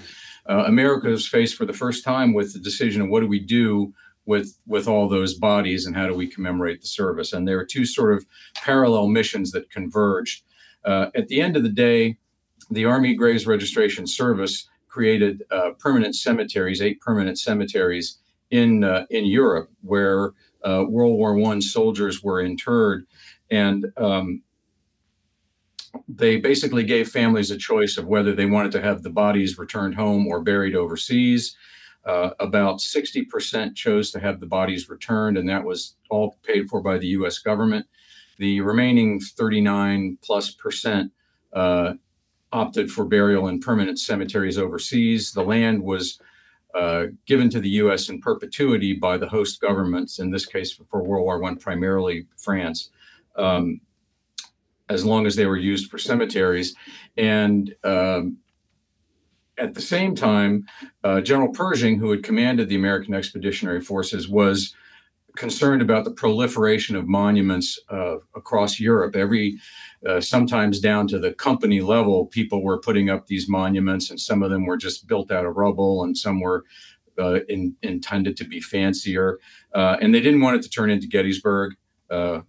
uh, 0.47 0.63
America 0.67 1.07
was 1.07 1.27
faced 1.27 1.55
for 1.55 1.65
the 1.65 1.73
first 1.73 2.03
time 2.03 2.33
with 2.33 2.53
the 2.53 2.59
decision 2.59 3.01
of 3.01 3.09
what 3.09 3.21
do 3.21 3.27
we 3.27 3.39
do 3.39 3.93
with 4.27 4.59
with 4.67 4.87
all 4.87 5.09
those 5.09 5.33
bodies 5.33 5.87
and 5.87 5.95
how 5.95 6.05
do 6.05 6.13
we 6.13 6.27
commemorate 6.27 6.81
the 6.81 6.87
service? 6.87 7.33
And 7.33 7.47
there 7.47 7.59
are 7.59 7.65
two 7.65 7.83
sort 7.83 8.13
of 8.13 8.27
parallel 8.55 9.07
missions 9.07 9.51
that 9.51 9.71
converged. 9.71 10.43
Uh, 10.85 11.07
at 11.15 11.27
the 11.27 11.41
end 11.41 11.57
of 11.57 11.63
the 11.63 11.69
day, 11.69 12.17
the 12.69 12.85
Army 12.85 13.15
Graves 13.15 13.47
Registration 13.47 14.05
Service 14.05 14.69
created 14.87 15.43
uh, 15.49 15.71
permanent 15.79 16.15
cemeteries, 16.15 16.79
eight 16.79 17.01
permanent 17.01 17.39
cemeteries 17.39 18.19
in 18.51 18.83
uh, 18.83 19.05
in 19.09 19.25
Europe, 19.25 19.71
where 19.81 20.33
uh, 20.63 20.85
World 20.87 21.17
War 21.17 21.33
One 21.35 21.59
soldiers 21.59 22.21
were 22.21 22.39
interred, 22.39 23.07
and 23.49 23.87
um, 23.97 24.43
they 26.07 26.37
basically 26.37 26.83
gave 26.83 27.09
families 27.09 27.51
a 27.51 27.57
choice 27.57 27.97
of 27.97 28.07
whether 28.07 28.33
they 28.33 28.45
wanted 28.45 28.71
to 28.73 28.81
have 28.81 29.03
the 29.03 29.09
bodies 29.09 29.57
returned 29.57 29.95
home 29.95 30.27
or 30.27 30.41
buried 30.41 30.75
overseas. 30.75 31.55
Uh, 32.03 32.31
about 32.39 32.79
60% 32.79 33.75
chose 33.75 34.09
to 34.11 34.19
have 34.19 34.39
the 34.39 34.47
bodies 34.47 34.89
returned, 34.89 35.37
and 35.37 35.47
that 35.47 35.63
was 35.63 35.95
all 36.09 36.37
paid 36.43 36.67
for 36.67 36.81
by 36.81 36.97
the 36.97 37.07
US 37.07 37.37
government. 37.37 37.85
The 38.37 38.61
remaining 38.61 39.19
39 39.19 40.17
plus 40.23 40.49
percent 40.51 41.11
uh, 41.53 41.93
opted 42.51 42.91
for 42.91 43.05
burial 43.05 43.47
in 43.47 43.59
permanent 43.59 43.99
cemeteries 43.99 44.57
overseas. 44.57 45.31
The 45.31 45.43
land 45.43 45.83
was 45.83 46.19
uh, 46.73 47.07
given 47.25 47.49
to 47.49 47.59
the 47.59 47.69
U.S. 47.69 48.09
in 48.09 48.21
perpetuity 48.21 48.93
by 48.93 49.17
the 49.17 49.27
host 49.27 49.61
governments, 49.61 50.19
in 50.19 50.31
this 50.31 50.45
case 50.45 50.71
for 50.89 51.03
World 51.03 51.25
War 51.25 51.43
I, 51.43 51.55
primarily 51.55 52.27
France. 52.37 52.89
Um, 53.35 53.81
as 54.91 55.05
long 55.05 55.25
as 55.25 55.35
they 55.35 55.45
were 55.45 55.57
used 55.57 55.89
for 55.89 55.97
cemeteries. 55.97 56.75
And 57.17 57.73
um, 57.83 58.37
at 59.57 59.73
the 59.73 59.81
same 59.81 60.15
time, 60.15 60.65
uh, 61.03 61.21
General 61.21 61.51
Pershing, 61.53 61.97
who 61.97 62.11
had 62.11 62.23
commanded 62.23 62.67
the 62.67 62.75
American 62.75 63.13
Expeditionary 63.13 63.81
Forces, 63.81 64.27
was 64.27 64.75
concerned 65.37 65.81
about 65.81 66.03
the 66.03 66.11
proliferation 66.11 66.95
of 66.97 67.07
monuments 67.07 67.79
uh, 67.89 68.17
across 68.35 68.79
Europe. 68.79 69.15
Every, 69.15 69.57
uh, 70.05 70.19
sometimes 70.19 70.81
down 70.81 71.07
to 71.07 71.19
the 71.19 71.33
company 71.33 71.79
level, 71.79 72.25
people 72.25 72.61
were 72.61 72.79
putting 72.79 73.09
up 73.09 73.27
these 73.27 73.47
monuments, 73.47 74.09
and 74.09 74.19
some 74.19 74.43
of 74.43 74.49
them 74.51 74.65
were 74.65 74.77
just 74.77 75.07
built 75.07 75.31
out 75.31 75.45
of 75.45 75.55
rubble, 75.55 76.03
and 76.03 76.17
some 76.17 76.41
were 76.41 76.65
uh, 77.17 77.39
in, 77.47 77.75
intended 77.81 78.35
to 78.37 78.43
be 78.43 78.59
fancier. 78.59 79.39
Uh, 79.73 79.95
and 80.01 80.13
they 80.13 80.19
didn't 80.19 80.41
want 80.41 80.57
it 80.57 80.63
to 80.63 80.69
turn 80.69 80.89
into 80.89 81.07
Gettysburg. 81.07 81.75
Uh, 82.09 82.41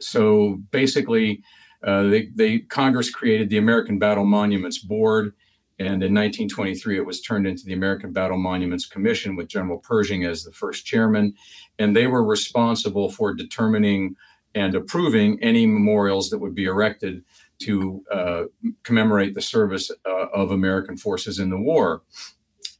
so 0.00 0.60
basically, 0.70 1.42
uh, 1.82 2.04
they, 2.04 2.26
they, 2.34 2.58
Congress 2.58 3.10
created 3.10 3.48
the 3.48 3.58
American 3.58 3.98
Battle 3.98 4.24
Monuments 4.24 4.78
Board, 4.78 5.32
and 5.78 6.02
in 6.02 6.14
1923 6.14 6.98
it 6.98 7.06
was 7.06 7.20
turned 7.20 7.46
into 7.46 7.64
the 7.64 7.72
American 7.72 8.12
Battle 8.12 8.38
Monuments 8.38 8.86
Commission 8.86 9.36
with 9.36 9.48
General 9.48 9.78
Pershing 9.78 10.24
as 10.24 10.42
the 10.42 10.52
first 10.52 10.84
chairman, 10.84 11.34
and 11.78 11.94
they 11.94 12.06
were 12.06 12.24
responsible 12.24 13.10
for 13.10 13.32
determining 13.32 14.16
and 14.54 14.74
approving 14.74 15.38
any 15.42 15.66
memorials 15.66 16.30
that 16.30 16.38
would 16.38 16.54
be 16.54 16.64
erected 16.64 17.22
to 17.60 18.04
uh, 18.10 18.44
commemorate 18.82 19.34
the 19.34 19.42
service 19.42 19.90
uh, 20.06 20.26
of 20.32 20.50
American 20.50 20.96
forces 20.96 21.38
in 21.38 21.50
the 21.50 21.60
war. 21.60 22.02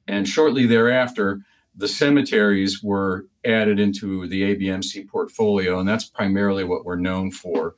And 0.06 0.26
shortly 0.26 0.66
thereafter, 0.66 1.42
the 1.76 1.88
cemeteries 1.88 2.82
were 2.82 3.26
added 3.44 3.78
into 3.78 4.26
the 4.26 4.42
ABMC 4.42 5.08
portfolio, 5.08 5.78
and 5.78 5.88
that's 5.88 6.04
primarily 6.04 6.64
what 6.64 6.84
we're 6.84 6.96
known 6.96 7.30
for. 7.30 7.76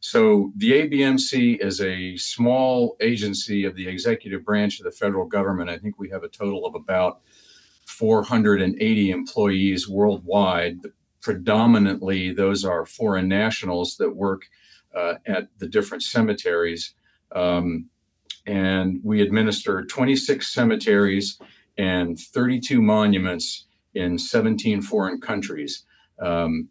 So 0.00 0.52
the 0.56 0.72
ABMC 0.72 1.62
is 1.62 1.80
a 1.80 2.16
small 2.16 2.96
agency 3.00 3.64
of 3.64 3.76
the 3.76 3.86
executive 3.86 4.44
branch 4.44 4.80
of 4.80 4.84
the 4.84 4.90
federal 4.90 5.26
government. 5.26 5.68
I 5.68 5.76
think 5.76 5.98
we 5.98 6.08
have 6.08 6.24
a 6.24 6.28
total 6.28 6.64
of 6.64 6.74
about 6.74 7.20
480 7.84 9.10
employees 9.10 9.88
worldwide. 9.88 10.78
Predominantly, 11.20 12.32
those 12.32 12.64
are 12.64 12.86
foreign 12.86 13.28
nationals 13.28 13.98
that 13.98 14.16
work 14.16 14.44
uh, 14.96 15.14
at 15.26 15.48
the 15.58 15.68
different 15.68 16.02
cemeteries. 16.02 16.94
Um, 17.32 17.90
and 18.46 19.00
we 19.04 19.20
administer 19.20 19.84
26 19.84 20.50
cemeteries 20.50 21.38
and 21.76 22.18
32 22.18 22.80
monuments 22.80 23.66
in 23.94 24.18
17 24.18 24.80
foreign 24.80 25.20
countries. 25.20 25.84
Um, 26.18 26.68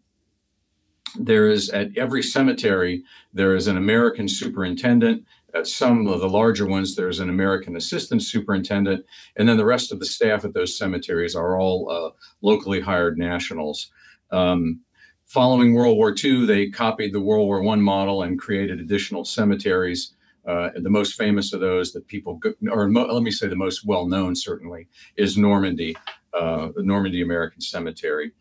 there 1.18 1.48
is 1.48 1.70
at 1.70 1.96
every 1.96 2.22
cemetery, 2.22 3.02
there 3.32 3.54
is 3.54 3.66
an 3.66 3.76
American 3.76 4.28
superintendent. 4.28 5.24
At 5.54 5.66
some 5.66 6.06
of 6.06 6.20
the 6.20 6.28
larger 6.28 6.66
ones, 6.66 6.94
there's 6.94 7.18
an 7.18 7.28
American 7.28 7.76
assistant 7.76 8.22
superintendent. 8.22 9.04
And 9.36 9.48
then 9.48 9.56
the 9.56 9.64
rest 9.64 9.90
of 9.92 9.98
the 9.98 10.06
staff 10.06 10.44
at 10.44 10.54
those 10.54 10.78
cemeteries 10.78 11.34
are 11.34 11.58
all 11.58 11.90
uh, 11.90 12.10
locally 12.40 12.80
hired 12.80 13.18
nationals. 13.18 13.90
Um, 14.30 14.80
following 15.26 15.74
World 15.74 15.96
War 15.96 16.14
II, 16.22 16.46
they 16.46 16.68
copied 16.68 17.12
the 17.12 17.20
World 17.20 17.46
War 17.46 17.66
I 17.66 17.76
model 17.76 18.22
and 18.22 18.38
created 18.38 18.80
additional 18.80 19.24
cemeteries. 19.24 20.14
Uh, 20.46 20.70
the 20.76 20.90
most 20.90 21.14
famous 21.14 21.52
of 21.52 21.60
those 21.60 21.92
that 21.92 22.06
people, 22.06 22.36
go, 22.36 22.54
or 22.70 22.88
mo- 22.88 23.12
let 23.12 23.22
me 23.22 23.30
say 23.30 23.46
the 23.46 23.56
most 23.56 23.84
well 23.84 24.06
known 24.06 24.34
certainly, 24.34 24.88
is 25.16 25.36
Normandy, 25.36 25.96
uh, 26.32 26.68
the 26.74 26.82
Normandy 26.82 27.22
American 27.22 27.60
Cemetery. 27.60 28.32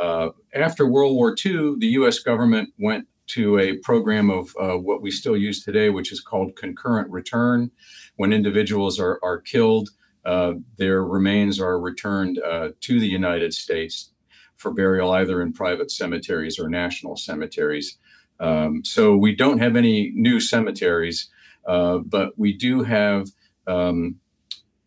Uh, 0.00 0.30
after 0.54 0.86
World 0.86 1.14
War 1.14 1.34
II, 1.44 1.76
the 1.78 1.88
US 1.88 2.18
government 2.18 2.70
went 2.78 3.06
to 3.28 3.58
a 3.58 3.76
program 3.78 4.30
of 4.30 4.54
uh, 4.60 4.74
what 4.74 5.02
we 5.02 5.10
still 5.10 5.36
use 5.36 5.64
today, 5.64 5.90
which 5.90 6.12
is 6.12 6.20
called 6.20 6.56
concurrent 6.56 7.10
return. 7.10 7.70
When 8.16 8.32
individuals 8.32 9.00
are, 9.00 9.18
are 9.22 9.40
killed, 9.40 9.90
uh, 10.24 10.54
their 10.76 11.04
remains 11.04 11.60
are 11.60 11.78
returned 11.78 12.38
uh, 12.38 12.70
to 12.80 13.00
the 13.00 13.08
United 13.08 13.54
States 13.54 14.12
for 14.56 14.72
burial 14.72 15.12
either 15.12 15.42
in 15.42 15.52
private 15.52 15.90
cemeteries 15.90 16.58
or 16.58 16.68
national 16.68 17.16
cemeteries. 17.16 17.98
Um, 18.40 18.84
so 18.84 19.16
we 19.16 19.34
don't 19.34 19.58
have 19.58 19.76
any 19.76 20.12
new 20.14 20.40
cemeteries, 20.40 21.28
uh, 21.66 21.98
but 21.98 22.38
we 22.38 22.52
do 22.52 22.82
have 22.82 23.28
um, 23.66 24.16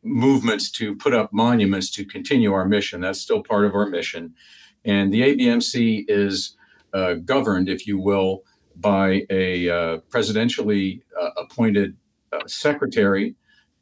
movements 0.03 0.71
to 0.71 0.95
put 0.95 1.13
up 1.13 1.31
monuments 1.33 1.89
to 1.91 2.05
continue 2.05 2.53
our 2.53 2.65
mission. 2.65 3.01
That's 3.01 3.21
still 3.21 3.43
part 3.43 3.65
of 3.65 3.75
our 3.75 3.87
mission. 3.87 4.33
And 4.89 5.13
the 5.13 5.21
ABMC 5.21 6.05
is 6.07 6.57
uh, 6.95 7.13
governed, 7.13 7.69
if 7.69 7.85
you 7.85 7.99
will, 7.99 8.43
by 8.75 9.23
a 9.29 9.69
uh, 9.69 9.97
presidentially 10.09 11.01
uh, 11.21 11.29
appointed 11.37 11.95
uh, 12.33 12.39
secretary 12.47 13.35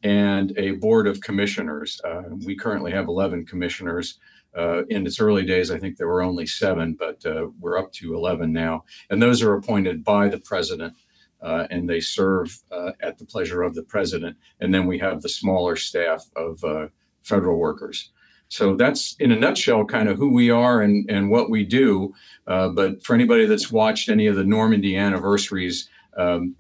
and 0.04 0.52
a 0.58 0.72
board 0.72 1.08
of 1.08 1.22
commissioners. 1.22 2.02
Uh, 2.04 2.24
we 2.46 2.58
currently 2.58 2.92
have 2.92 3.08
11 3.08 3.46
commissioners. 3.46 4.20
Uh, 4.54 4.84
in 4.88 5.08
its 5.08 5.22
early 5.22 5.46
days, 5.46 5.72
I 5.72 5.78
think 5.78 5.96
there 5.96 6.10
were 6.10 6.22
only 6.22 6.46
seven, 6.46 6.98
but 7.00 7.24
we're 7.58 7.78
up 7.78 7.94
to 7.94 8.14
11 8.14 8.52
now. 8.52 8.84
And 9.10 9.22
those 9.22 9.42
are 9.42 9.54
appointed 9.54 10.04
by 10.04 10.28
the 10.28 10.40
president. 10.40 10.94
and 11.42 11.90
they 11.90 12.02
serve 12.02 12.60
at 13.00 13.18
the 13.18 13.26
pleasure 13.26 13.62
of 13.62 13.76
the 13.76 13.84
president. 13.84 14.36
And 14.60 14.74
then 14.74 14.88
we 14.88 15.00
have 15.00 15.22
the 15.22 15.30
smaller 15.30 15.78
staff 15.78 16.26
of 16.36 16.62
federal 17.22 17.58
workers. 17.58 18.12
So 18.50 18.76
that's 18.76 19.16
in 19.20 19.32
a 19.32 19.36
nutshell 19.36 19.86
kind 19.86 20.08
of 20.10 20.18
who 20.18 20.30
we 20.30 20.50
are 20.50 20.82
and, 20.82 21.10
and 21.10 21.30
what 21.30 21.50
we 21.50 21.64
do. 21.64 22.14
Uh, 22.46 22.70
but 22.70 23.04
for 23.04 23.14
anybody 23.14 23.46
that's 23.46 23.72
watched 23.72 24.10
any 24.10 24.28
of 24.28 24.36
the 24.36 24.44
Normandy 24.44 24.96
anniversaries, 24.96 25.90
um, 26.18 26.56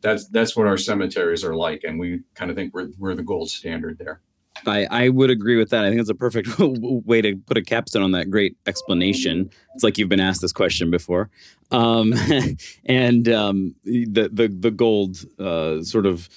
that's 0.00 0.26
that's 0.28 0.56
what 0.56 0.66
our 0.66 0.78
cemeteries 0.78 1.44
are 1.44 1.54
like, 1.54 1.84
and 1.84 1.98
we 1.98 2.20
kind 2.34 2.50
of 2.50 2.56
think 2.56 2.74
we're 2.74 2.88
we're 2.98 3.14
the 3.14 3.22
gold 3.22 3.50
standard 3.50 3.98
there. 3.98 4.20
I, 4.66 4.86
I 4.90 5.08
would 5.08 5.30
agree 5.30 5.56
with 5.56 5.70
that. 5.70 5.84
I 5.84 5.88
think 5.88 6.00
it's 6.00 6.10
a 6.10 6.14
perfect 6.14 6.48
way 6.58 7.22
to 7.22 7.36
put 7.36 7.56
a 7.56 7.62
capstone 7.62 8.02
on 8.02 8.12
that 8.12 8.30
great 8.30 8.56
explanation. 8.66 9.50
It's 9.74 9.84
like 9.84 9.96
you've 9.96 10.08
been 10.08 10.20
asked 10.20 10.42
this 10.42 10.52
question 10.52 10.90
before, 10.90 11.30
um, 11.70 12.12
and 12.84 13.28
um, 13.28 13.74
the 13.84 14.28
the 14.32 14.48
the 14.48 14.70
gold 14.70 15.18
uh, 15.38 15.82
sort 15.82 16.06
of 16.06 16.28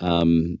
um, 0.00 0.58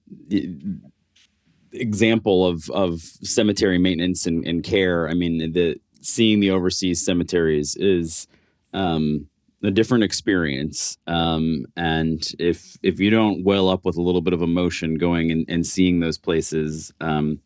example 1.72 2.46
of 2.46 2.70
of 2.70 3.00
cemetery 3.00 3.78
maintenance 3.78 4.26
and, 4.26 4.46
and 4.46 4.62
care. 4.62 5.08
I 5.08 5.14
mean, 5.14 5.52
the 5.52 5.80
seeing 6.00 6.40
the 6.40 6.50
overseas 6.50 7.04
cemeteries 7.04 7.76
is 7.76 8.26
um, 8.72 9.28
a 9.62 9.70
different 9.70 10.04
experience. 10.04 10.98
Um, 11.06 11.66
and 11.76 12.26
if 12.38 12.76
if 12.82 13.00
you 13.00 13.10
don't 13.10 13.44
well 13.44 13.68
up 13.68 13.84
with 13.84 13.96
a 13.96 14.02
little 14.02 14.20
bit 14.20 14.32
of 14.32 14.42
emotion 14.42 14.96
going 14.96 15.30
and, 15.30 15.44
and 15.48 15.66
seeing 15.66 16.00
those 16.00 16.18
places, 16.18 16.92
um, 17.00 17.40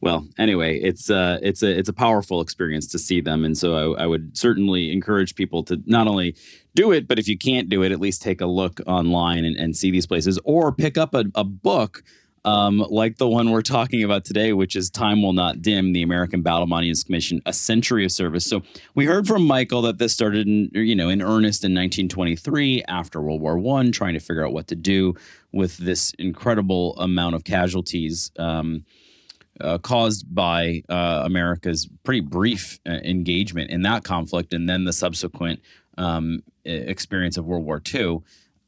well, 0.00 0.26
anyway, 0.36 0.80
it's 0.80 1.10
uh, 1.10 1.38
it's 1.42 1.62
a 1.62 1.78
it's 1.78 1.88
a 1.88 1.92
powerful 1.92 2.40
experience 2.40 2.86
to 2.88 2.98
see 2.98 3.20
them, 3.20 3.44
and 3.44 3.56
so 3.56 3.94
I, 3.94 4.02
I, 4.02 4.06
would 4.06 4.36
certainly 4.36 4.90
encourage 4.92 5.36
people 5.36 5.62
to 5.64 5.80
not 5.86 6.08
only 6.08 6.34
do 6.74 6.90
it, 6.90 7.06
but 7.06 7.20
if 7.20 7.28
you 7.28 7.38
can't 7.38 7.68
do 7.68 7.84
it, 7.84 7.92
at 7.92 8.00
least 8.00 8.20
take 8.20 8.40
a 8.40 8.46
look 8.46 8.80
online 8.86 9.44
and, 9.44 9.56
and 9.56 9.76
see 9.76 9.92
these 9.92 10.06
places, 10.06 10.40
or 10.42 10.72
pick 10.72 10.98
up 10.98 11.14
a, 11.14 11.26
a 11.36 11.44
book 11.44 12.02
um, 12.44 12.78
like 12.90 13.18
the 13.18 13.28
one 13.28 13.50
we're 13.50 13.62
talking 13.62 14.02
about 14.02 14.24
today, 14.24 14.52
which 14.52 14.74
is 14.74 14.90
Time 14.90 15.22
Will 15.22 15.32
Not 15.32 15.62
Dim, 15.62 15.92
the 15.92 16.02
American 16.02 16.42
Battle 16.42 16.66
Monuments 16.66 17.04
Commission, 17.04 17.40
a 17.46 17.52
century 17.52 18.04
of 18.04 18.10
service. 18.10 18.44
So 18.44 18.62
we 18.94 19.04
heard 19.04 19.26
from 19.26 19.46
Michael 19.46 19.82
that 19.82 19.98
this 19.98 20.12
started 20.12 20.46
in, 20.46 20.70
you 20.72 20.96
know, 20.96 21.08
in 21.08 21.22
earnest 21.22 21.64
in 21.64 21.72
1923 21.72 22.84
after 22.88 23.22
World 23.22 23.40
War 23.40 23.58
One, 23.58 23.92
trying 23.92 24.14
to 24.14 24.20
figure 24.20 24.44
out 24.44 24.52
what 24.52 24.66
to 24.68 24.74
do 24.74 25.14
with 25.52 25.76
this 25.78 26.12
incredible 26.18 26.96
amount 26.96 27.36
of 27.36 27.44
casualties 27.44 28.32
um, 28.38 28.84
uh, 29.60 29.78
caused 29.78 30.34
by 30.34 30.82
uh, 30.88 31.22
America's 31.24 31.88
pretty 32.02 32.20
brief 32.20 32.80
uh, 32.86 32.92
engagement 33.04 33.70
in 33.70 33.82
that 33.82 34.02
conflict 34.02 34.52
and 34.52 34.68
then 34.68 34.84
the 34.84 34.92
subsequent 34.92 35.60
um, 35.98 36.42
experience 36.64 37.36
of 37.36 37.44
World 37.44 37.64
War 37.64 37.80
II. 37.94 38.20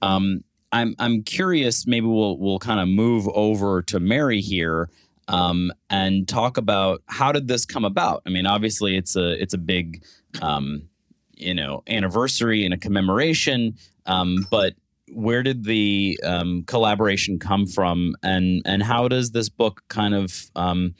Um, 0.02 0.44
I'm 0.74 0.96
I'm 0.98 1.22
curious. 1.22 1.86
Maybe 1.86 2.06
we'll 2.06 2.36
we'll 2.36 2.58
kind 2.58 2.80
of 2.80 2.88
move 2.88 3.28
over 3.28 3.80
to 3.82 4.00
Mary 4.00 4.40
here 4.40 4.90
um, 5.28 5.72
and 5.88 6.26
talk 6.26 6.56
about 6.56 7.00
how 7.06 7.30
did 7.30 7.46
this 7.46 7.64
come 7.64 7.84
about. 7.84 8.22
I 8.26 8.30
mean, 8.30 8.44
obviously 8.44 8.96
it's 8.96 9.14
a 9.14 9.40
it's 9.40 9.54
a 9.54 9.58
big 9.58 10.04
um, 10.42 10.88
you 11.36 11.54
know 11.54 11.84
anniversary 11.86 12.64
and 12.64 12.74
a 12.74 12.76
commemoration, 12.76 13.76
um, 14.06 14.48
but 14.50 14.74
where 15.12 15.44
did 15.44 15.62
the 15.62 16.18
um, 16.24 16.64
collaboration 16.64 17.38
come 17.38 17.66
from, 17.68 18.16
and 18.24 18.60
and 18.66 18.82
how 18.82 19.06
does 19.06 19.30
this 19.30 19.48
book 19.48 19.84
kind 19.86 20.12
of 20.12 20.50
um, 20.56 20.96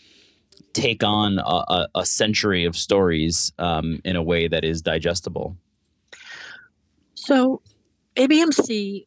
take 0.72 1.02
on 1.02 1.40
a, 1.40 1.88
a, 1.96 2.06
century 2.06 2.64
of 2.64 2.76
stories 2.76 3.52
um, 3.58 4.00
in 4.04 4.14
a 4.14 4.22
way 4.22 4.46
that 4.46 4.64
is 4.64 4.82
digestible? 4.82 5.56
So, 7.14 7.62
ABMC 8.16 9.06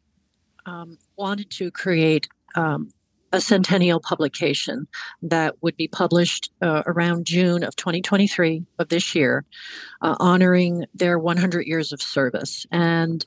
um, 0.68 0.98
wanted 1.16 1.50
to 1.52 1.72
create 1.72 2.28
um, 2.56 2.92
a 3.34 3.42
centennial 3.42 4.00
publication 4.00 4.88
that 5.22 5.56
would 5.62 5.76
be 5.76 5.88
published 5.88 6.52
uh, 6.62 6.84
around 6.86 7.26
June 7.26 7.64
of 7.64 7.76
2023 7.76 8.64
of 8.80 8.90
this 8.90 9.16
year, 9.16 9.46
uh, 10.02 10.16
honoring 10.20 10.86
their 10.94 11.18
100 11.18 11.66
years 11.66 11.92
of 11.92 12.02
service. 12.02 12.66
And 12.72 13.26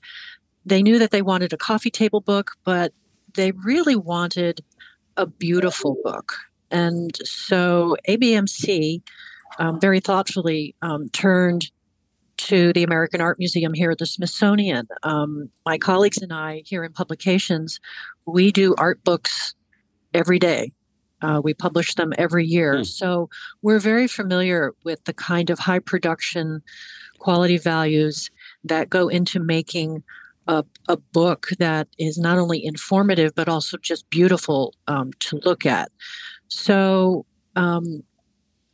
they 0.65 0.83
knew 0.83 0.99
that 0.99 1.11
they 1.11 1.23
wanted 1.23 1.53
a 1.53 1.59
coffee 1.59 1.91
table 1.91 2.21
book, 2.21 2.53
but 2.65 2.93
they 3.35 3.53
really 3.53 3.97
wanted 3.97 4.61
a 5.17 5.27
beautiful 5.27 5.97
book. 6.05 6.35
And 6.71 7.17
so 7.25 7.97
ABMC 8.09 9.03
um, 9.59 9.81
very 9.81 10.01
thoughtfully 10.01 10.75
um, 10.83 11.09
turned 11.11 11.71
to 12.47 12.73
the 12.73 12.83
American 12.83 13.21
Art 13.21 13.39
Museum 13.39 13.75
here 13.75 13.91
at 13.91 13.99
the 13.99 14.07
Smithsonian. 14.07 14.89
Um, 15.03 15.51
my 15.67 15.79
colleagues 15.79 16.19
and 16.19 16.33
I 16.33 16.63
here 16.65 16.85
in 16.85 16.93
publications, 16.93 17.81
we 18.27 18.51
do 18.51 18.75
art 18.79 19.03
books 19.05 19.55
every 20.15 20.39
day. 20.39 20.73
Uh, 21.23 21.41
we 21.43 21.53
publish 21.53 21.95
them 21.95 22.13
every 22.17 22.47
year. 22.47 22.79
Hmm. 22.79 22.85
So 22.85 23.31
we're 23.63 23.79
very 23.79 24.09
familiar 24.09 24.73
with 24.85 25.05
the 25.05 25.13
kind 25.13 25.51
of 25.51 25.59
high 25.59 25.79
production 25.81 26.63
quality 27.19 27.59
values 27.59 28.31
that 28.65 28.89
go 28.89 29.09
into 29.09 29.39
making 29.39 30.03
a, 30.47 30.65
a 30.89 30.97
book 30.97 31.49
that 31.59 31.89
is 31.99 32.17
not 32.17 32.39
only 32.39 32.65
informative, 32.65 33.35
but 33.35 33.49
also 33.49 33.77
just 33.77 34.09
beautiful 34.09 34.75
um, 34.89 35.13
to 35.21 35.39
look 35.45 35.67
at. 35.67 35.91
So 36.49 37.27
um, 37.55 38.03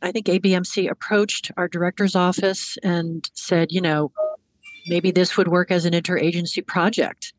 I 0.01 0.11
think 0.11 0.27
ABMC 0.27 0.89
approached 0.89 1.51
our 1.57 1.67
director's 1.67 2.15
office 2.15 2.77
and 2.83 3.29
said, 3.33 3.71
you 3.71 3.81
know, 3.81 4.11
maybe 4.87 5.11
this 5.11 5.37
would 5.37 5.47
work 5.47 5.71
as 5.71 5.85
an 5.85 5.93
interagency 5.93 6.65
project. 6.65 7.33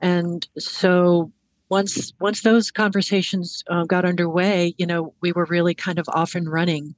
And 0.00 0.46
so 0.58 1.32
once 1.70 2.12
once 2.20 2.42
those 2.42 2.70
conversations 2.70 3.62
uh, 3.68 3.84
got 3.84 4.04
underway, 4.04 4.74
you 4.78 4.86
know, 4.86 5.14
we 5.20 5.32
were 5.32 5.44
really 5.46 5.74
kind 5.74 5.98
of 5.98 6.08
off 6.08 6.34
and 6.34 6.50
running. 6.50 6.94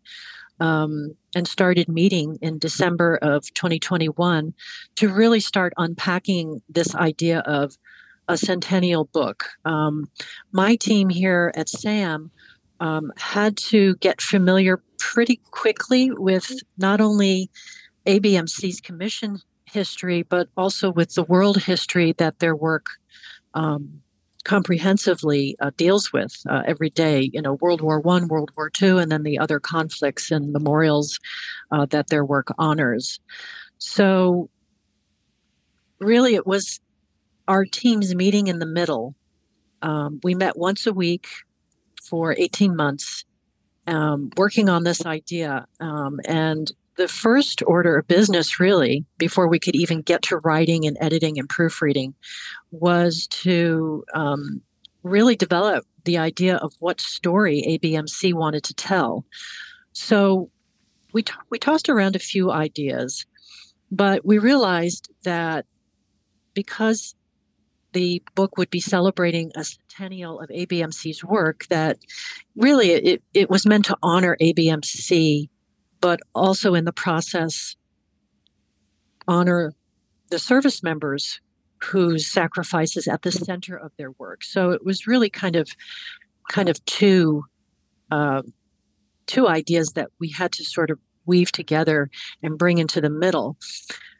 Um, 0.61 1.16
and 1.35 1.49
started 1.49 1.88
meeting 1.88 2.37
in 2.42 2.59
December 2.59 3.19
of 3.23 3.45
2021 3.54 4.52
to 4.97 5.09
really 5.09 5.40
start 5.40 5.73
unpacking 5.78 6.61
this 6.69 6.95
idea 6.95 7.38
of 7.47 7.78
a 8.28 8.37
centennial 8.37 9.07
book. 9.07 9.49
Um, 9.64 10.11
my 10.52 10.76
team 10.76 11.09
here 11.09 11.50
at 11.57 11.71
SAAM 11.71 12.30
um, 12.81 13.13
had 13.17 13.57
to 13.57 13.95
get 13.97 14.21
familiar 14.21 14.83
pretty 14.99 15.41
quickly 15.51 16.11
with 16.11 16.51
not 16.79 17.01
only 17.01 17.51
ABMC's 18.07 18.81
commission 18.81 19.39
history, 19.65 20.23
but 20.23 20.49
also 20.57 20.91
with 20.91 21.15
the 21.15 21.23
world 21.23 21.63
history 21.63 22.13
that 22.13 22.39
their 22.39 22.57
work 22.57 22.87
um, 23.55 24.01
comprehensively 24.45 25.57
uh, 25.61 25.71
deals 25.77 26.13
with 26.13 26.35
uh, 26.49 26.63
every 26.67 26.91
day. 26.91 27.31
You 27.33 27.43
know, 27.43 27.55
World 27.55 27.83
War 27.83 28.01
One, 28.01 28.29
World 28.29 28.51
War 28.57 28.71
Two, 28.71 28.99
and 28.99 29.13
then 29.13 29.23
the 29.23 29.39
other 29.39 29.61
conflicts 29.61 30.31
and 30.31 30.53
memorials 30.53 31.21
uh, 31.71 31.87
that 31.87 32.09
their 32.09 32.25
work 32.25 32.49
honors. 32.59 33.21
So, 33.79 34.49
really, 35.99 36.35
it 36.35 36.47
was 36.47 36.81
our 37.47 37.65
teams 37.65 38.15
meeting 38.15 38.47
in 38.47 38.59
the 38.59 38.67
middle. 38.67 39.15
Um, 39.83 40.21
we 40.23 40.35
met 40.35 40.59
once 40.59 40.87
a 40.87 40.93
week 40.93 41.27
for 42.00 42.35
18 42.37 42.76
months, 42.76 43.25
um, 43.87 44.30
working 44.37 44.69
on 44.69 44.85
this 44.85 45.04
idea. 45.07 45.66
Um, 45.80 46.21
and 46.25 46.71
the 46.97 47.09
first 47.09 47.62
order 47.66 47.99
of 47.99 48.09
business, 48.09 48.61
really, 48.61 49.04
before 49.19 49.49
we 49.49 49.59
could 49.59 49.75
even 49.75 50.02
get 50.02 50.23
to 50.23 50.38
writing 50.38 50.87
and 50.87 50.97
editing 51.00 51.38
and 51.38 51.49
proofreading, 51.49 52.14
was 52.71 53.26
to 53.28 54.04
um, 54.14 54.61
really 55.02 55.37
develop 55.37 55.87
the 56.04 56.19
idea 56.19 56.57
of 56.57 56.75
what 56.78 57.00
story 57.00 57.62
ABMC 57.66 58.35
wanted 58.35 58.64
to 58.64 58.75
tell. 58.75 59.25
So 59.92 60.50
we, 61.12 61.23
t- 61.23 61.33
we 61.50 61.59
tossed 61.59 61.88
around 61.88 62.16
a 62.16 62.21
few 62.21 62.50
ideas, 62.50 63.26
but 63.90 64.25
we 64.25 64.38
realized 64.38 65.11
that 65.25 65.66
because 66.54 67.14
the 67.93 68.23
book 68.35 68.57
would 68.57 68.71
be 68.71 68.81
celebrating 68.81 69.53
a 69.57 69.65
centennial 69.65 70.41
of 70.41 70.49
ABMC's 70.51 71.25
work, 71.25 71.67
that 71.69 71.99
really 72.57 72.91
it, 72.91 73.23
it 73.35 73.51
was 73.51 73.67
meant 73.67 73.87
to 73.87 73.97
honor 74.03 74.37
ABMC 74.41 75.49
but 76.01 76.21
also 76.35 76.75
in 76.75 76.85
the 76.85 76.93
process 76.93 77.77
honor 79.29 79.73
the 80.31 80.39
service 80.39 80.83
members 80.83 81.41
whose 81.83 82.27
sacrifices 82.27 83.09
at 83.09 83.23
the 83.23 83.33
center 83.33 83.77
of 83.77 83.93
their 83.97 84.11
work. 84.13 84.45
So 84.45 84.71
it 84.71 84.85
was 84.85 85.07
really 85.07 85.31
kind 85.31 85.57
of 85.57 85.71
kind 86.51 86.69
of 86.69 86.85
two 86.85 87.45
uh, 88.11 88.43
two 89.27 89.49
ideas 89.49 89.93
that 89.93 90.09
we 90.19 90.31
had 90.31 90.53
to 90.53 90.65
sort 90.65 90.91
of 90.91 90.99
weave 91.27 91.53
together 91.53 92.11
and 92.43 92.59
bring 92.59 92.79
into 92.79 93.01
the 93.01 93.11
middle. 93.11 93.57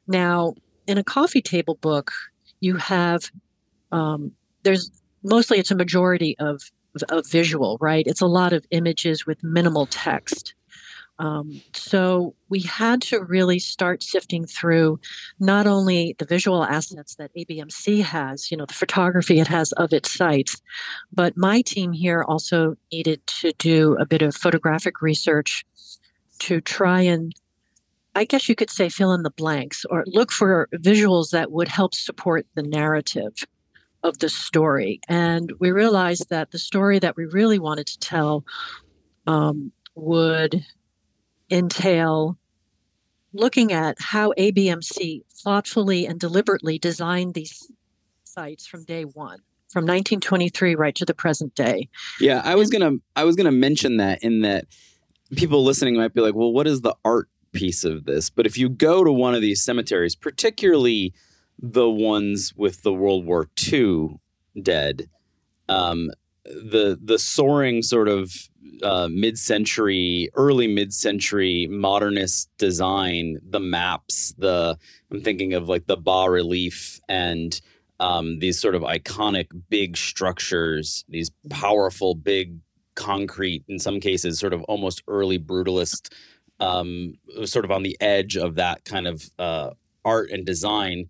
Now, 0.07 0.55
in 0.87 0.97
a 0.97 1.05
coffee 1.05 1.43
table 1.43 1.77
book, 1.81 2.13
you 2.61 2.77
have 2.77 3.31
um, 3.93 4.33
there's 4.63 4.91
mostly 5.23 5.59
it's 5.59 5.71
a 5.71 5.77
majority 5.77 6.37
of 6.39 6.63
of 7.11 7.29
visual, 7.31 7.79
right? 7.81 8.05
It's 8.07 8.21
a 8.21 8.27
lot 8.27 8.53
of 8.53 8.67
images 8.71 9.27
with 9.27 9.43
minimal 9.45 9.87
text. 9.87 10.55
Um, 11.21 11.61
so 11.75 12.35
we 12.49 12.61
had 12.61 13.03
to 13.03 13.21
really 13.21 13.59
start 13.59 14.03
sifting 14.03 14.47
through 14.47 14.99
not 15.39 15.67
only 15.67 16.17
the 16.19 16.25
visual 16.25 16.65
assets 16.65 17.15
that 17.17 17.31
ABMC 17.35 18.03
has, 18.03 18.51
you 18.51 18.57
know, 18.57 18.65
the 18.65 18.73
photography 18.73 19.39
it 19.39 19.47
has 19.47 19.71
of 19.73 19.93
its 19.93 20.11
sites, 20.11 20.63
but 21.13 21.37
my 21.37 21.61
team 21.61 21.93
here 21.93 22.25
also 22.27 22.75
needed 22.91 23.25
to 23.27 23.53
do 23.59 23.99
a 24.01 24.07
bit 24.07 24.23
of 24.23 24.35
photographic 24.35 25.03
research 25.03 25.65
to 26.41 26.61
try 26.63 27.03
and 27.03 27.35
I 28.15 28.25
guess 28.25 28.49
you 28.49 28.57
could 28.57 28.71
say 28.71 28.89
fill 28.89 29.13
in 29.13 29.23
the 29.23 29.31
blanks 29.31 29.85
or 29.89 30.05
look 30.07 30.33
for 30.33 30.69
visuals 30.75 31.31
that 31.31 31.53
would 31.53 31.69
help 31.69 31.95
support 31.95 32.47
the 32.55 32.63
narrative 32.63 33.35
of 34.03 34.19
the 34.19 34.29
story. 34.29 35.01
And 35.09 35.53
we 35.59 35.71
realized 35.71 36.31
that 36.31 36.51
the 36.51 36.59
story 36.59 36.99
that 36.99 37.17
we 37.17 37.27
really 37.27 37.59
wanted 37.59 37.87
to 37.89 37.99
tell 37.99 38.45
um, 39.27 39.73
would 39.95 40.65
entail 41.51 42.39
looking 43.33 43.73
at 43.73 43.97
how 44.01 44.33
ABMC 44.39 45.23
thoughtfully 45.45 46.07
and 46.07 46.19
deliberately 46.19 46.79
designed 46.79 47.35
these 47.35 47.71
sites 48.25 48.67
from 48.67 48.85
day 48.85 49.05
one 49.05 49.41
from 49.71 49.85
1923 49.85 50.75
right 50.75 50.95
to 50.97 51.05
the 51.05 51.15
present 51.15 51.55
day. 51.55 51.89
Yeah, 52.21 52.43
I 52.45 52.57
was 52.57 52.71
going 52.71 52.83
to 52.83 53.03
I 53.17 53.25
was 53.25 53.37
going 53.37 53.47
to 53.47 53.53
mention 53.53 53.99
that 53.99 54.23
in 54.23 54.41
that 54.41 54.67
people 55.37 55.65
listening 55.65 55.97
might 55.97 56.13
be 56.13 56.21
like, 56.21 56.35
"Well, 56.35 56.53
what 56.53 56.67
is 56.67 56.81
the 56.81 56.97
art 57.05 57.29
piece 57.53 57.85
of 57.85 58.05
this?" 58.05 58.31
But 58.31 58.47
if 58.47 58.59
you 58.59 58.69
go 58.69 59.05
to 59.05 59.13
one 59.13 59.35
of 59.35 59.43
these 59.43 59.63
cemeteries, 59.63 60.17
particularly 60.17 61.15
the 61.61 61.89
ones 61.89 62.55
with 62.57 62.83
the 62.83 62.93
World 62.93 63.27
War 63.27 63.49
II 63.71 64.19
dead, 64.61 65.09
um, 65.69 66.11
the 66.45 66.99
the 67.03 67.19
soaring 67.19 67.83
sort 67.83 68.09
of 68.09 68.33
uh, 68.83 69.09
mid-century, 69.11 70.31
early 70.35 70.67
mid-century 70.67 71.67
modernist 71.71 72.51
design, 72.59 73.39
the 73.49 73.61
maps, 73.61 74.35
the 74.39 74.79
I'm 75.11 75.21
thinking 75.21 75.55
of 75.55 75.69
like 75.69 75.87
the 75.87 75.97
bas 75.97 76.29
relief 76.29 77.01
and 77.09 77.61
um, 78.01 78.39
these 78.39 78.59
sort 78.59 78.75
of 78.75 78.83
iconic 78.83 79.49
big 79.69 79.97
structures, 79.97 81.05
these 81.09 81.31
powerful 81.51 82.15
big 82.15 82.57
concrete, 82.95 83.63
in 83.69 83.79
some 83.79 84.01
cases, 84.01 84.39
sort 84.39 84.55
of 84.55 84.63
almost 84.63 85.03
early 85.07 85.39
brutalist, 85.39 86.11
um, 86.59 87.15
sort 87.45 87.67
of 87.67 87.71
on 87.71 87.83
the 87.83 87.97
edge 88.01 88.37
of 88.37 88.55
that 88.55 88.85
kind 88.85 89.07
of 89.07 89.31
uh, 89.39 89.71
art 90.05 90.31
and 90.31 90.47
design 90.47 91.09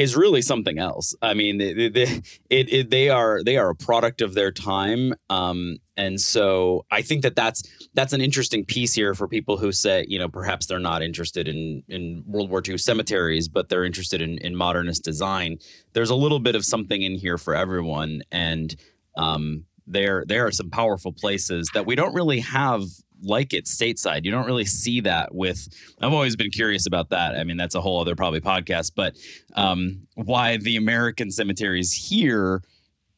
is 0.00 0.16
really 0.16 0.40
something 0.40 0.78
else. 0.78 1.14
I 1.20 1.34
mean, 1.34 1.58
they, 1.58 1.88
they, 1.88 2.22
it, 2.48 2.72
it, 2.72 2.90
they 2.90 3.10
are 3.10 3.44
they 3.44 3.58
are 3.58 3.68
a 3.68 3.74
product 3.74 4.22
of 4.22 4.32
their 4.32 4.50
time, 4.50 5.12
um, 5.28 5.76
and 5.94 6.18
so 6.18 6.86
I 6.90 7.02
think 7.02 7.22
that 7.22 7.36
that's 7.36 7.62
that's 7.92 8.14
an 8.14 8.22
interesting 8.22 8.64
piece 8.64 8.94
here 8.94 9.14
for 9.14 9.28
people 9.28 9.58
who 9.58 9.72
say, 9.72 10.06
you 10.08 10.18
know, 10.18 10.28
perhaps 10.28 10.64
they're 10.64 10.78
not 10.78 11.02
interested 11.02 11.48
in 11.48 11.82
in 11.88 12.24
World 12.26 12.48
War 12.48 12.62
II 12.66 12.78
cemeteries, 12.78 13.46
but 13.48 13.68
they're 13.68 13.84
interested 13.84 14.22
in 14.22 14.38
in 14.38 14.56
modernist 14.56 15.04
design. 15.04 15.58
There's 15.92 16.10
a 16.10 16.14
little 16.14 16.40
bit 16.40 16.54
of 16.54 16.64
something 16.64 17.02
in 17.02 17.16
here 17.16 17.36
for 17.36 17.54
everyone, 17.54 18.22
and 18.32 18.74
um, 19.18 19.66
there 19.86 20.24
there 20.26 20.46
are 20.46 20.52
some 20.52 20.70
powerful 20.70 21.12
places 21.12 21.68
that 21.74 21.84
we 21.84 21.94
don't 21.94 22.14
really 22.14 22.40
have 22.40 22.84
like 23.22 23.52
it 23.52 23.66
stateside. 23.66 24.24
You 24.24 24.30
don't 24.30 24.46
really 24.46 24.64
see 24.64 25.00
that 25.00 25.34
with. 25.34 25.68
I've 26.00 26.12
always 26.12 26.36
been 26.36 26.50
curious 26.50 26.86
about 26.86 27.10
that. 27.10 27.34
I 27.34 27.44
mean, 27.44 27.56
that's 27.56 27.74
a 27.74 27.80
whole 27.80 28.00
other 28.00 28.14
probably 28.14 28.40
podcast, 28.40 28.92
but 28.94 29.16
um, 29.54 30.06
why 30.14 30.56
the 30.56 30.76
American 30.76 31.30
cemeteries 31.30 31.92
here 31.92 32.62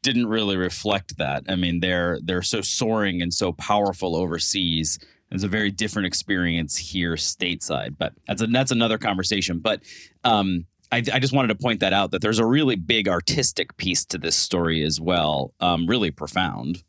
didn't 0.03 0.27
really 0.27 0.57
reflect 0.57 1.17
that. 1.19 1.45
I 1.49 1.57
mean, 1.57 1.81
they're 1.81 2.19
they're 2.23 2.43
so 2.43 2.61
soaring 2.61 3.23
and 3.23 3.33
so 3.33 3.53
powerful 3.53 4.17
overseas. 4.17 4.99
It's 5.31 5.45
a 5.45 5.49
very 5.49 5.71
different 5.71 6.07
experience 6.07 6.77
here 6.77 7.15
stateside, 7.15 7.97
but 7.99 8.12
that's 8.27 8.43
a, 8.43 8.47
that's 8.49 8.71
another 8.71 8.99
conversation. 8.99 9.61
But 9.61 9.81
um, 10.25 10.67
I, 10.91 10.99
I, 10.99 11.19
just 11.21 11.33
wanted 11.33 11.49
to 11.49 11.55
point 11.55 11.81
that 11.81 11.95
out 11.95 12.11
that 12.11 12.21
there's 12.21 12.38
a 12.38 12.45
really 12.45 12.77
big 12.77 13.09
artistic 13.09 13.75
piece 13.79 14.05
to 14.07 14.19
this 14.19 14.37
story 14.37 14.85
as 14.85 15.01
well, 15.01 15.55
um, 15.59 15.87
really 15.87 16.11
profound. 16.11 16.85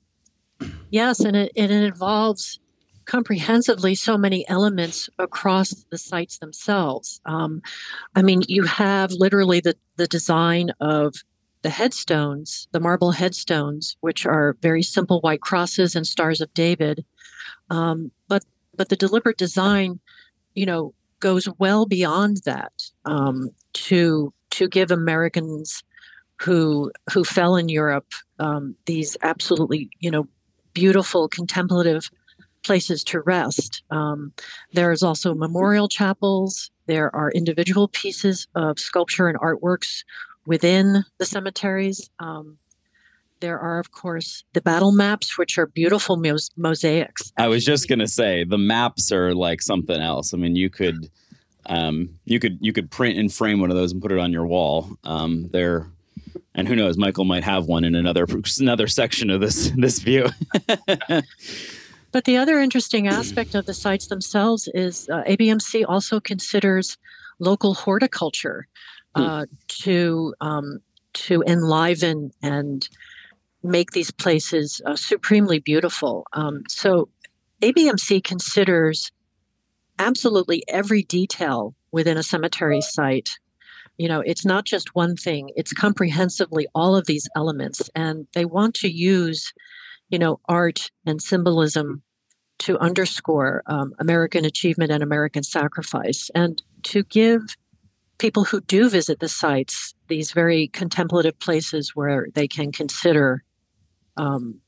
Yes, 0.90 1.22
and 1.22 1.38
it, 1.38 1.54
and 1.56 1.72
it 1.72 1.84
involves 1.84 2.60
comprehensively 3.06 3.96
so 3.96 4.18
many 4.18 4.48
elements 4.48 5.10
across 5.20 5.86
the 5.90 5.98
sites 5.98 6.38
themselves. 6.38 7.22
Um, 7.26 7.62
I 8.16 8.22
mean, 8.22 8.42
you 8.48 8.64
have 8.64 9.12
literally 9.12 9.60
the, 9.60 9.76
the 9.98 10.08
design 10.08 10.72
of 10.80 11.16
the 11.62 11.70
headstones, 11.70 12.68
the 12.72 12.80
marble 12.80 13.12
headstones, 13.12 13.98
which 14.02 14.26
are 14.26 14.58
very 14.62 14.84
simple 14.84 15.22
white 15.22 15.42
crosses 15.42 15.96
and 15.96 16.06
stars 16.06 16.42
of 16.42 16.54
David. 16.54 17.06
Um, 17.70 18.12
but 18.28 18.44
but 18.76 18.90
the 18.90 18.96
deliberate 18.96 19.38
design, 19.38 20.00
you 20.56 20.66
know, 20.66 20.94
goes 21.20 21.48
well 21.58 21.86
beyond 21.86 22.42
that 22.46 22.74
um, 23.06 23.50
to 23.74 24.34
to 24.52 24.68
give 24.68 24.92
Americans 24.92 25.84
who 26.42 26.92
who 27.12 27.24
fell 27.24 27.56
in 27.56 27.70
Europe 27.70 28.12
um, 28.40 28.76
these 28.86 29.16
absolutely 29.22 29.90
you 30.00 30.12
know 30.12 30.28
beautiful 30.74 31.30
contemplative 31.30 32.10
places 32.64 33.04
to 33.06 33.22
rest. 33.22 33.84
Um, 33.92 34.34
there's 34.74 35.04
also 35.04 35.34
memorial 35.34 35.88
chapels. 35.88 36.72
There 36.88 37.14
are 37.16 37.32
individual 37.32 37.88
pieces 37.88 38.48
of 38.56 38.80
sculpture 38.80 39.28
and 39.28 39.40
artworks 39.40 40.04
within 40.46 41.04
the 41.18 41.26
cemeteries. 41.26 42.10
Um, 42.20 42.58
there 43.40 43.60
are, 43.60 43.80
of 43.80 43.92
course, 43.92 44.46
the 44.54 44.62
battle 44.62 44.94
maps, 44.94 45.38
which 45.38 45.58
are 45.58 45.68
beautiful 45.68 46.16
mos- 46.16 46.50
mosaics. 46.56 47.34
I 47.38 47.48
was 47.48 47.66
just 47.66 47.90
gonna 47.90 48.08
say 48.08 48.46
the 48.46 48.58
maps 48.58 49.12
are 49.12 49.36
like 49.36 49.62
something 49.62 50.00
else. 50.00 50.34
I 50.34 50.38
mean, 50.38 50.56
you 50.56 50.70
could, 50.70 51.10
um, 51.66 52.10
you 52.24 52.40
could, 52.40 52.58
you 52.62 52.72
could 52.72 52.90
print 52.90 53.18
and 53.18 53.32
frame 53.32 53.60
one 53.60 53.70
of 53.70 53.76
those 53.76 53.92
and 53.92 54.02
put 54.02 54.14
it 54.14 54.20
on 54.20 54.32
your 54.32 54.46
wall. 54.46 54.98
Um, 55.04 55.50
and 56.56 56.68
who 56.68 56.76
knows, 56.76 56.98
Michael 56.98 57.26
might 57.26 57.44
have 57.44 57.66
one 57.66 57.84
in 57.84 57.96
another 57.96 58.26
another 58.60 58.88
section 58.88 59.30
of 59.30 59.42
this 59.42 59.72
this 59.76 60.00
view. 60.00 60.30
But 62.14 62.24
the 62.24 62.38
other 62.38 62.60
interesting 62.60 63.08
aspect 63.08 63.56
of 63.56 63.66
the 63.66 63.74
sites 63.74 64.08
themselves 64.08 64.70
is 64.74 65.10
uh, 65.10 65.24
ABMC 65.24 65.84
also 65.88 66.22
considers 66.22 66.98
local 67.40 67.74
horticulture 67.74 68.68
hmm. 69.16 69.22
uh, 69.22 69.46
to 69.84 70.34
um, 70.40 70.80
to 71.14 71.44
enliven 71.46 72.32
and 72.42 72.88
make 73.64 73.92
these 73.92 74.12
places 74.12 74.82
uh, 74.86 74.96
supremely 74.96 75.60
beautiful. 75.60 76.26
Um, 76.34 76.64
so 76.70 77.10
ABMC 77.62 78.24
considers 78.24 79.12
absolutely 80.00 80.64
every 80.68 81.04
detail 81.04 81.76
within 81.92 82.18
a 82.18 82.24
cemetery 82.24 82.82
site 82.82 83.38
You 83.98 84.08
know, 84.08 84.22
it's 84.22 84.44
not 84.44 84.66
just 84.66 84.96
one 84.96 85.16
thing, 85.16 85.52
it's 85.56 85.72
comprehensively 85.72 86.66
all 86.74 86.96
of 86.96 87.06
these 87.06 87.28
elements. 87.36 87.90
And 87.96 88.28
they 88.34 88.46
want 88.46 88.74
to 88.76 88.90
use, 88.90 89.54
you 90.14 90.20
know, 90.20 90.40
art 90.48 90.92
and 91.08 91.20
symbolism 91.20 92.04
to 92.60 92.78
underscore 92.78 93.64
um, 93.66 93.96
American 93.98 94.46
achievement 94.46 94.92
and 94.92 95.02
American 95.02 95.42
sacrifice 95.42 96.30
and 96.36 96.62
to 96.84 97.02
give 97.06 97.42
people 98.20 98.44
who 98.44 98.62
do 98.62 98.92
visit 98.92 99.20
the 99.20 99.28
sites 99.28 99.96
these 100.10 100.32
very 100.32 100.68
contemplative 100.68 101.38
places 101.40 101.96
where 101.96 102.28
they 102.36 102.48
can 102.48 102.72
consider 102.72 103.44
um, 104.16 104.62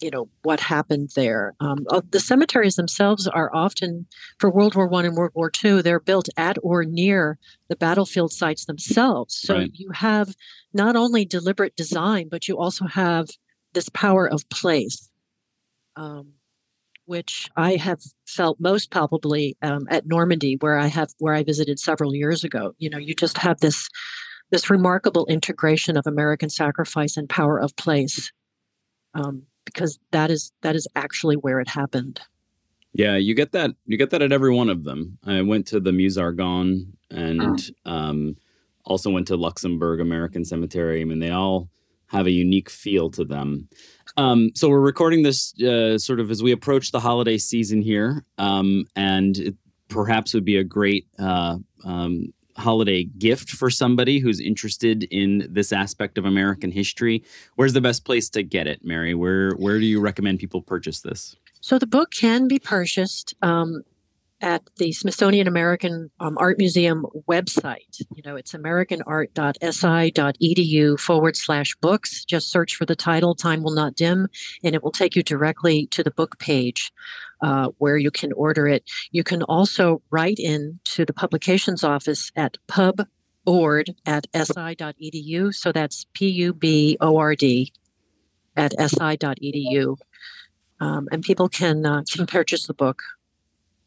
you 0.00 0.10
know 0.10 0.28
what 0.42 0.58
happened 0.58 1.10
there. 1.14 1.54
Um, 1.60 1.86
uh, 1.90 2.00
the 2.10 2.18
cemeteries 2.18 2.74
themselves 2.74 3.28
are 3.28 3.54
often 3.54 4.06
for 4.38 4.50
World 4.50 4.74
War 4.74 4.88
One 4.88 5.04
and 5.04 5.16
World 5.16 5.32
War 5.34 5.50
Two. 5.50 5.82
They're 5.82 6.00
built 6.00 6.28
at 6.36 6.56
or 6.64 6.84
near 6.84 7.38
the 7.68 7.76
battlefield 7.76 8.32
sites 8.32 8.64
themselves. 8.64 9.36
So 9.36 9.54
right. 9.54 9.70
you 9.72 9.90
have 9.92 10.34
not 10.72 10.96
only 10.96 11.24
deliberate 11.24 11.76
design, 11.76 12.28
but 12.28 12.48
you 12.48 12.58
also 12.58 12.86
have 12.86 13.28
this 13.72 13.88
power 13.90 14.28
of 14.28 14.48
place, 14.48 15.08
um, 15.96 16.32
which 17.06 17.48
I 17.56 17.76
have 17.76 18.00
felt 18.26 18.60
most 18.60 18.90
palpably 18.90 19.56
um, 19.62 19.86
at 19.90 20.06
Normandy, 20.06 20.56
where 20.60 20.78
I 20.78 20.86
have 20.86 21.10
where 21.18 21.34
I 21.34 21.42
visited 21.42 21.78
several 21.78 22.14
years 22.14 22.44
ago. 22.44 22.74
You 22.78 22.90
know, 22.90 22.98
you 22.98 23.14
just 23.14 23.38
have 23.38 23.60
this 23.60 23.88
this 24.50 24.70
remarkable 24.70 25.26
integration 25.26 25.96
of 25.96 26.06
American 26.06 26.50
sacrifice 26.50 27.16
and 27.16 27.28
power 27.28 27.58
of 27.58 27.76
place. 27.76 28.32
Um, 29.14 29.46
because 29.64 29.98
that 30.10 30.30
is 30.30 30.52
that 30.62 30.74
is 30.74 30.86
actually 30.96 31.36
where 31.36 31.60
it 31.60 31.68
happened. 31.68 32.20
Yeah, 32.92 33.16
you 33.16 33.34
get 33.34 33.52
that. 33.52 33.70
You 33.86 33.96
get 33.96 34.10
that 34.10 34.22
at 34.22 34.32
every 34.32 34.52
one 34.52 34.68
of 34.68 34.84
them. 34.84 35.18
I 35.24 35.42
went 35.42 35.66
to 35.68 35.80
the 35.80 35.92
Meuse 35.92 36.18
Argonne 36.18 36.92
and 37.10 37.70
oh. 37.86 37.90
um, 37.90 38.36
also 38.84 39.10
went 39.10 39.28
to 39.28 39.36
Luxembourg 39.36 40.00
American 40.00 40.44
Cemetery. 40.44 41.00
I 41.00 41.04
mean, 41.04 41.20
they 41.20 41.30
all 41.30 41.68
have 42.10 42.26
a 42.26 42.30
unique 42.30 42.68
feel 42.68 43.10
to 43.10 43.24
them. 43.24 43.68
Um, 44.16 44.50
so 44.54 44.68
we're 44.68 44.80
recording 44.80 45.22
this 45.22 45.54
uh, 45.62 45.96
sort 45.96 46.20
of 46.20 46.30
as 46.30 46.42
we 46.42 46.52
approach 46.52 46.90
the 46.90 47.00
holiday 47.00 47.38
season 47.38 47.80
here, 47.82 48.24
um, 48.38 48.84
and 48.96 49.38
it 49.38 49.54
perhaps 49.88 50.34
would 50.34 50.44
be 50.44 50.56
a 50.56 50.64
great 50.64 51.06
uh, 51.18 51.58
um, 51.84 52.32
holiday 52.56 53.04
gift 53.04 53.50
for 53.50 53.70
somebody 53.70 54.18
who's 54.18 54.40
interested 54.40 55.04
in 55.04 55.46
this 55.50 55.72
aspect 55.72 56.18
of 56.18 56.24
American 56.24 56.70
history, 56.70 57.22
where's 57.56 57.72
the 57.72 57.80
best 57.80 58.04
place 58.04 58.28
to 58.30 58.42
get 58.42 58.66
it, 58.66 58.84
Mary? 58.84 59.14
Where 59.14 59.52
where 59.52 59.78
do 59.78 59.86
you 59.86 60.00
recommend 60.00 60.40
people 60.40 60.62
purchase 60.62 61.00
this? 61.00 61.36
So 61.60 61.78
the 61.78 61.86
book 61.86 62.10
can 62.10 62.48
be 62.48 62.58
purchased 62.58 63.34
um, 63.42 63.82
at 64.40 64.62
the 64.76 64.92
Smithsonian 64.92 65.46
American 65.46 66.10
um, 66.20 66.38
Art 66.38 66.56
Museum 66.58 67.04
website. 67.28 68.00
You 68.14 68.22
know, 68.24 68.36
it's 68.36 68.52
americanart.si.edu 68.52 70.98
forward 70.98 71.36
slash 71.36 71.74
books. 71.76 72.24
Just 72.24 72.50
search 72.50 72.74
for 72.74 72.86
the 72.86 72.96
title, 72.96 73.34
Time 73.34 73.62
Will 73.62 73.74
Not 73.74 73.96
Dim, 73.96 74.28
and 74.64 74.74
it 74.74 74.82
will 74.82 74.92
take 74.92 75.14
you 75.14 75.22
directly 75.22 75.86
to 75.88 76.02
the 76.02 76.10
book 76.10 76.38
page 76.38 76.90
uh, 77.42 77.68
where 77.78 77.96
you 77.96 78.10
can 78.10 78.32
order 78.32 78.66
it. 78.66 78.84
You 79.10 79.24
can 79.24 79.42
also 79.44 80.02
write 80.10 80.38
in 80.38 80.78
to 80.84 81.04
the 81.04 81.12
publications 81.12 81.84
office 81.84 82.32
at 82.36 82.56
pubord 82.68 83.94
at 84.06 84.26
si.edu. 84.34 85.54
So 85.54 85.72
that's 85.72 86.06
P 86.14 86.28
U 86.28 86.52
B 86.52 86.96
O 87.00 87.18
R 87.18 87.34
D 87.34 87.72
at 88.56 88.72
si.edu. 88.72 89.96
Um, 90.80 91.08
and 91.12 91.22
people 91.22 91.48
can 91.48 91.84
uh, 91.84 92.02
can 92.10 92.26
purchase 92.26 92.66
the 92.66 92.74
book. 92.74 93.02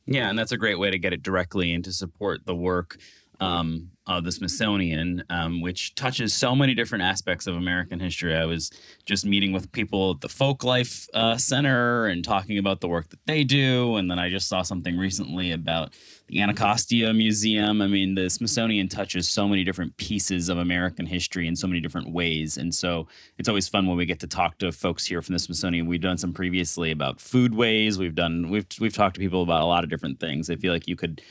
Yeah, 0.05 0.29
and 0.29 0.37
that's 0.37 0.51
a 0.51 0.57
great 0.57 0.79
way 0.79 0.91
to 0.91 0.99
get 0.99 1.13
it 1.13 1.23
directly 1.23 1.73
and 1.73 1.83
to 1.85 1.93
support 1.93 2.45
the 2.45 2.55
work 2.55 2.97
um, 3.39 3.91
of 4.05 4.25
the 4.25 4.31
Smithsonian, 4.31 5.23
um, 5.29 5.61
which 5.61 5.95
touches 5.95 6.33
so 6.33 6.55
many 6.55 6.73
different 6.73 7.03
aspects 7.03 7.47
of 7.47 7.55
American 7.55 7.99
history. 7.99 8.35
I 8.35 8.45
was 8.45 8.69
just 9.05 9.25
meeting 9.25 9.53
with 9.53 9.71
people 9.71 10.11
at 10.11 10.21
the 10.21 10.27
Folklife 10.27 11.07
uh, 11.13 11.37
Center 11.37 12.07
and 12.07 12.23
talking 12.23 12.57
about 12.57 12.81
the 12.81 12.89
work 12.89 13.09
that 13.09 13.25
they 13.27 13.45
do. 13.45 13.95
And 13.95 14.11
then 14.11 14.19
I 14.19 14.29
just 14.29 14.49
saw 14.49 14.61
something 14.61 14.97
recently 14.97 15.51
about 15.51 15.93
the 16.27 16.41
Anacostia 16.41 17.13
Museum. 17.13 17.81
I 17.81 17.87
mean, 17.87 18.15
the 18.15 18.29
Smithsonian 18.29 18.89
touches 18.89 19.29
so 19.29 19.47
many 19.47 19.63
different 19.63 19.95
pieces 19.95 20.49
of 20.49 20.57
American 20.57 21.05
history 21.05 21.47
in 21.47 21.55
so 21.55 21.67
many 21.67 21.79
different 21.79 22.11
ways. 22.11 22.57
And 22.57 22.75
so 22.75 23.07
it's 23.37 23.47
always 23.47 23.69
fun 23.69 23.87
when 23.87 23.95
we 23.95 24.05
get 24.05 24.19
to 24.19 24.27
talk 24.27 24.57
to 24.57 24.73
folks 24.73 25.05
here 25.05 25.21
from 25.21 25.33
the 25.33 25.39
Smithsonian. 25.39 25.87
We've 25.87 26.01
done 26.01 26.17
some 26.17 26.33
previously 26.33 26.91
about 26.91 27.19
foodways. 27.19 27.97
We've 27.97 28.15
done 28.15 28.49
we've 28.49 28.65
we've 28.81 28.93
talked 28.93 29.15
to 29.15 29.21
people 29.21 29.43
about 29.43 29.61
a 29.61 29.65
lot 29.65 29.85
of 29.85 29.89
different 29.89 30.19
things. 30.19 30.49
I 30.49 30.57
feel 30.57 30.73
like 30.73 30.87
you 30.87 30.97
could 30.97 31.21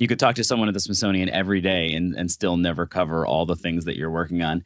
you 0.00 0.08
could 0.08 0.18
talk 0.18 0.34
to 0.36 0.44
someone 0.44 0.66
at 0.66 0.74
the 0.74 0.80
Smithsonian 0.80 1.28
every 1.28 1.60
day 1.60 1.92
and, 1.92 2.14
and 2.20 2.30
still 2.30 2.56
never 2.56 2.86
cover 2.86 3.26
all 3.26 3.46
the 3.46 3.56
things 3.56 3.86
that 3.86 3.96
you're 3.96 4.10
working 4.10 4.42
on. 4.42 4.62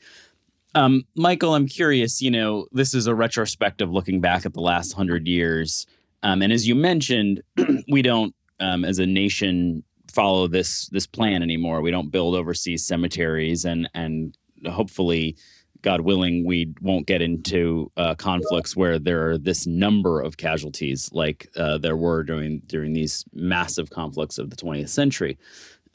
Um, 0.75 1.05
Michael, 1.15 1.55
I'm 1.55 1.69
curious, 1.69 2.21
you 2.21 2.31
know, 2.31 2.67
this 2.73 2.95
is 2.95 3.07
a 3.07 3.15
retrospective 3.15 3.91
looking 3.91 4.21
back 4.21 4.45
at 4.45 4.55
the 4.55 4.61
last 4.61 4.93
hundred 4.93 5.29
years. 5.29 5.87
Um, 6.25 6.43
and 6.43 6.53
as 6.53 6.67
you 6.67 6.75
mentioned, 6.75 7.43
we 7.89 8.03
don't, 8.03 8.35
um, 8.61 8.85
as 8.85 8.99
a 8.99 9.07
nation, 9.07 9.85
follow 10.13 10.47
this 10.47 10.89
this 10.89 11.07
plan 11.07 11.43
anymore. 11.43 11.81
We 11.81 11.91
don't 11.91 12.11
build 12.11 12.35
overseas 12.35 12.87
cemeteries, 12.87 13.65
and 13.65 13.89
and 13.95 14.37
hopefully, 14.67 15.37
God 15.83 16.03
willing, 16.03 16.47
we 16.47 16.73
won't 16.81 17.07
get 17.07 17.21
into 17.21 17.91
uh, 17.97 18.15
conflicts 18.15 18.77
where 18.77 18.99
there 18.99 19.31
are 19.31 19.39
this 19.39 19.67
number 19.67 20.21
of 20.21 20.37
casualties 20.37 21.11
like 21.13 21.49
uh, 21.57 21.79
there 21.79 21.97
were 21.97 22.23
during 22.23 22.61
during 22.67 22.93
these 22.93 23.25
massive 23.33 23.91
conflicts 23.91 24.39
of 24.39 24.51
the 24.51 24.57
20th 24.57 24.89
century. 24.89 25.37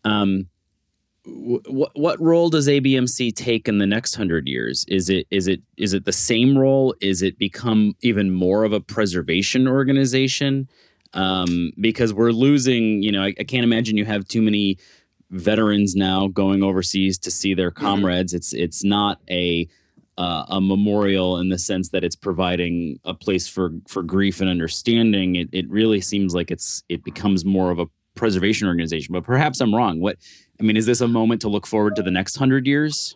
Um, 0.04 0.48
what 1.26 1.92
what 1.96 2.20
role 2.22 2.50
does 2.50 2.68
ABMC 2.68 3.36
take 3.36 3.68
in 3.68 3.78
the 3.78 3.86
next 3.86 4.16
hundred 4.16 4.48
years? 4.48 4.86
Is 4.88 5.10
it 5.10 5.28
is 5.32 5.48
it 5.48 5.62
is 5.78 5.94
it 5.94 6.06
the 6.06 6.14
same 6.14 6.58
role? 6.58 6.96
Is 7.02 7.22
it 7.22 7.38
become 7.38 7.96
even 8.02 8.32
more 8.32 8.64
of 8.64 8.74
a 8.74 8.80
preservation 8.80 9.68
organization? 9.68 10.68
Um, 11.14 11.72
because 11.80 12.14
we're 12.14 12.32
losing. 12.32 13.04
You 13.04 13.12
know, 13.12 13.24
I, 13.24 13.34
I 13.40 13.44
can't 13.44 13.64
imagine 13.64 13.98
you 13.98 14.06
have 14.06 14.28
too 14.28 14.42
many 14.42 14.78
veterans 15.32 15.96
now 15.96 16.28
going 16.28 16.64
overseas 16.64 17.18
to 17.20 17.32
see 17.32 17.54
their 17.54 17.72
mm-hmm. 17.72 17.86
comrades. 17.86 18.34
It's 18.34 18.54
it's 18.54 18.84
not 18.84 19.20
a 19.30 19.68
uh, 20.18 20.46
a 20.50 20.60
memorial 20.60 21.38
in 21.38 21.48
the 21.48 21.58
sense 21.58 21.90
that 21.90 22.04
it's 22.04 22.16
providing 22.16 23.00
a 23.06 23.14
place 23.14 23.48
for 23.48 23.72
for 23.88 24.04
grief 24.04 24.42
and 24.42 24.50
understanding. 24.50 25.36
It 25.36 25.50
it 25.52 25.70
really 25.70 26.02
seems 26.02 26.34
like 26.34 26.52
it's 26.52 26.84
it 26.90 27.04
becomes 27.04 27.46
more 27.46 27.72
of 27.72 27.80
a 27.80 27.88
preservation 28.16 28.68
organization. 28.68 29.14
But 29.14 29.24
perhaps 29.24 29.62
I'm 29.62 29.74
wrong. 29.74 30.00
What 30.00 30.18
I 30.60 30.64
mean 30.64 30.78
is 30.78 30.86
this 30.86 31.02
a 31.02 31.08
moment 31.08 31.42
to 31.42 31.50
look 31.50 31.68
forward 31.68 31.96
to 31.96 32.04
the 32.04 32.12
next 32.12 32.36
hundred 32.36 32.68
years? 32.68 33.16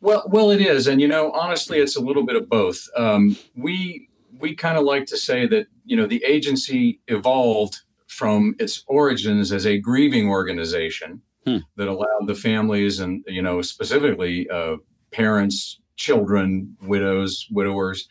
Well, 0.00 0.24
well, 0.28 0.50
it 0.50 0.62
is, 0.62 0.86
and 0.86 1.00
you 1.00 1.08
know, 1.08 1.30
honestly, 1.32 1.78
it's 1.78 1.96
a 1.96 2.00
little 2.00 2.24
bit 2.24 2.36
of 2.36 2.48
both. 2.48 2.88
Um, 2.96 3.36
we 3.54 4.08
we 4.38 4.54
kind 4.54 4.78
of 4.78 4.84
like 4.84 5.06
to 5.06 5.16
say 5.16 5.46
that 5.46 5.66
you 5.84 5.96
know 5.96 6.06
the 6.06 6.24
agency 6.24 7.00
evolved 7.08 7.80
from 8.06 8.54
its 8.58 8.82
origins 8.86 9.52
as 9.52 9.66
a 9.66 9.78
grieving 9.78 10.28
organization 10.28 11.22
hmm. 11.46 11.58
that 11.76 11.88
allowed 11.88 12.26
the 12.26 12.34
families 12.34 13.00
and 13.00 13.24
you 13.26 13.42
know 13.42 13.60
specifically 13.62 14.48
uh, 14.48 14.76
parents, 15.10 15.80
children, 15.96 16.76
widows, 16.82 17.46
widowers 17.50 18.08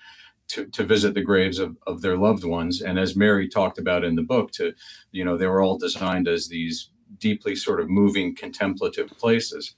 to, 0.49 0.65
to 0.65 0.83
visit 0.83 1.13
the 1.13 1.21
graves 1.21 1.59
of, 1.59 1.77
of 1.87 2.01
their 2.01 2.17
loved 2.17 2.43
ones. 2.43 2.81
And 2.81 2.99
as 2.99 3.15
Mary 3.15 3.47
talked 3.47 3.77
about 3.77 4.03
in 4.03 4.15
the 4.15 4.23
book, 4.23 4.51
to 4.53 4.73
you 5.11 5.23
know 5.23 5.37
they 5.37 5.47
were 5.47 5.61
all 5.61 5.77
designed 5.77 6.27
as 6.27 6.47
these 6.47 6.89
deeply 7.17 7.55
sort 7.55 7.79
of 7.79 7.89
moving 7.89 8.35
contemplative 8.35 9.09
places. 9.17 9.75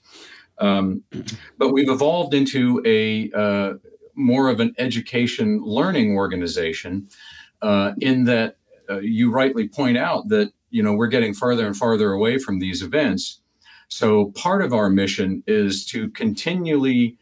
Um, 0.57 1.03
but 1.57 1.69
we've 1.69 1.89
evolved 1.89 2.33
into 2.33 2.81
a 2.85 3.31
uh, 3.31 3.73
more 4.15 4.49
of 4.49 4.59
an 4.59 4.73
education 4.77 5.61
learning 5.63 6.15
organization 6.15 7.09
uh, 7.61 7.93
in 7.99 8.25
that 8.25 8.57
uh, 8.89 8.99
you 8.99 9.31
rightly 9.31 9.67
point 9.67 9.97
out 9.97 10.27
that 10.29 10.51
you 10.69 10.83
know 10.83 10.93
we're 10.93 11.07
getting 11.07 11.33
farther 11.33 11.65
and 11.65 11.77
farther 11.77 12.11
away 12.11 12.37
from 12.37 12.59
these 12.59 12.81
events 12.81 13.41
so 13.87 14.31
part 14.31 14.61
of 14.63 14.73
our 14.73 14.89
mission 14.89 15.43
is 15.47 15.85
to 15.85 16.09
continually 16.11 17.17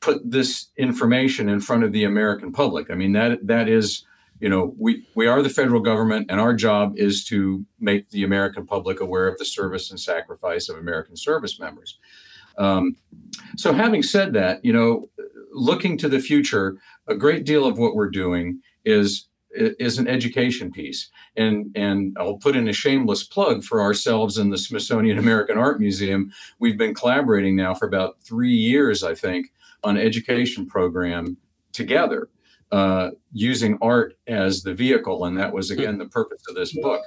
put 0.00 0.18
this 0.28 0.68
information 0.76 1.48
in 1.48 1.60
front 1.60 1.84
of 1.84 1.92
the 1.92 2.04
american 2.04 2.52
public 2.52 2.90
i 2.90 2.94
mean 2.94 3.12
that 3.12 3.46
that 3.46 3.68
is 3.68 4.04
you 4.40 4.48
know 4.48 4.74
we 4.78 5.06
we 5.14 5.26
are 5.26 5.42
the 5.42 5.48
federal 5.48 5.80
government 5.80 6.26
and 6.30 6.40
our 6.40 6.54
job 6.54 6.94
is 6.96 7.24
to 7.24 7.64
make 7.78 8.08
the 8.10 8.24
american 8.24 8.66
public 8.66 9.00
aware 9.00 9.26
of 9.26 9.38
the 9.38 9.44
service 9.44 9.90
and 9.90 10.00
sacrifice 10.00 10.68
of 10.68 10.76
american 10.76 11.16
service 11.16 11.58
members 11.58 11.98
um, 12.58 12.96
so 13.56 13.72
having 13.72 14.02
said 14.02 14.32
that 14.32 14.64
you 14.64 14.72
know 14.72 15.08
looking 15.52 15.96
to 15.98 16.08
the 16.08 16.20
future, 16.20 16.78
a 17.06 17.14
great 17.14 17.44
deal 17.44 17.66
of 17.66 17.78
what 17.78 17.94
we're 17.94 18.10
doing 18.10 18.60
is 18.84 19.26
is 19.52 19.98
an 19.98 20.06
education 20.06 20.70
piece. 20.70 21.10
And 21.36 21.72
and 21.74 22.16
I'll 22.18 22.36
put 22.36 22.56
in 22.56 22.68
a 22.68 22.72
shameless 22.72 23.24
plug 23.24 23.64
for 23.64 23.80
ourselves 23.80 24.38
in 24.38 24.50
the 24.50 24.58
Smithsonian 24.58 25.18
American 25.18 25.58
Art 25.58 25.80
Museum. 25.80 26.32
We've 26.58 26.78
been 26.78 26.94
collaborating 26.94 27.56
now 27.56 27.74
for 27.74 27.86
about 27.86 28.22
three 28.22 28.54
years, 28.54 29.02
I 29.02 29.14
think, 29.14 29.52
on 29.84 29.96
education 29.96 30.66
program 30.66 31.36
together, 31.72 32.28
uh, 32.72 33.10
using 33.32 33.78
art 33.80 34.16
as 34.26 34.62
the 34.62 34.74
vehicle. 34.74 35.24
And 35.24 35.38
that 35.38 35.52
was 35.52 35.70
again 35.70 35.98
the 35.98 36.06
purpose 36.06 36.42
of 36.48 36.54
this 36.54 36.72
book 36.72 37.02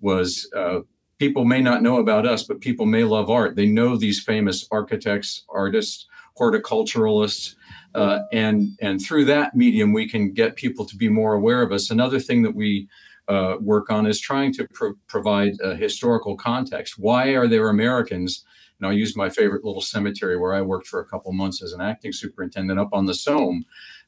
was 0.00 0.48
uh, 0.54 0.80
people 1.18 1.44
may 1.44 1.60
not 1.60 1.82
know 1.82 1.98
about 1.98 2.26
us, 2.26 2.44
but 2.44 2.60
people 2.60 2.86
may 2.86 3.04
love 3.04 3.30
art. 3.30 3.56
They 3.56 3.66
know 3.66 3.96
these 3.96 4.22
famous 4.22 4.66
architects, 4.70 5.44
artists, 5.48 6.06
horticulturalists, 6.38 7.56
uh, 7.94 8.20
and 8.32 8.76
and 8.80 9.00
through 9.00 9.24
that 9.26 9.56
medium, 9.56 9.92
we 9.92 10.08
can 10.08 10.32
get 10.32 10.56
people 10.56 10.84
to 10.86 10.96
be 10.96 11.08
more 11.08 11.34
aware 11.34 11.62
of 11.62 11.72
us. 11.72 11.90
Another 11.90 12.20
thing 12.20 12.42
that 12.42 12.54
we 12.54 12.88
uh, 13.28 13.56
work 13.60 13.90
on 13.90 14.06
is 14.06 14.20
trying 14.20 14.52
to 14.54 14.66
pro- 14.72 14.94
provide 15.06 15.54
a 15.62 15.74
historical 15.74 16.36
context. 16.36 16.98
Why 16.98 17.30
are 17.30 17.48
there 17.48 17.68
Americans? 17.68 18.44
And 18.78 18.86
I'll 18.86 18.96
use 18.96 19.16
my 19.16 19.28
favorite 19.28 19.64
little 19.64 19.80
cemetery 19.80 20.38
where 20.38 20.54
I 20.54 20.62
worked 20.62 20.86
for 20.86 21.00
a 21.00 21.04
couple 21.04 21.32
months 21.32 21.62
as 21.62 21.72
an 21.72 21.80
acting 21.80 22.12
superintendent 22.12 22.78
up 22.78 22.90
on 22.92 23.06
the 23.06 23.14
Somme. 23.14 23.64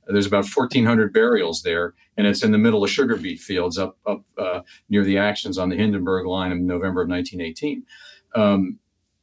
There's 0.06 0.26
about 0.26 0.46
1,400 0.46 1.12
burials 1.12 1.62
there, 1.62 1.94
and 2.16 2.26
it's 2.26 2.42
in 2.42 2.52
the 2.52 2.58
middle 2.58 2.82
of 2.82 2.90
sugar 2.90 3.16
beet 3.16 3.40
fields 3.40 3.78
up 3.78 3.96
up 4.06 4.22
uh, 4.38 4.60
near 4.88 5.04
the 5.04 5.18
actions 5.18 5.58
on 5.58 5.68
the 5.68 5.76
Hindenburg 5.76 6.26
Line 6.26 6.52
in 6.52 6.66
November 6.66 7.02
of 7.02 7.08
1918. 7.08 7.84
Um, 8.34 8.78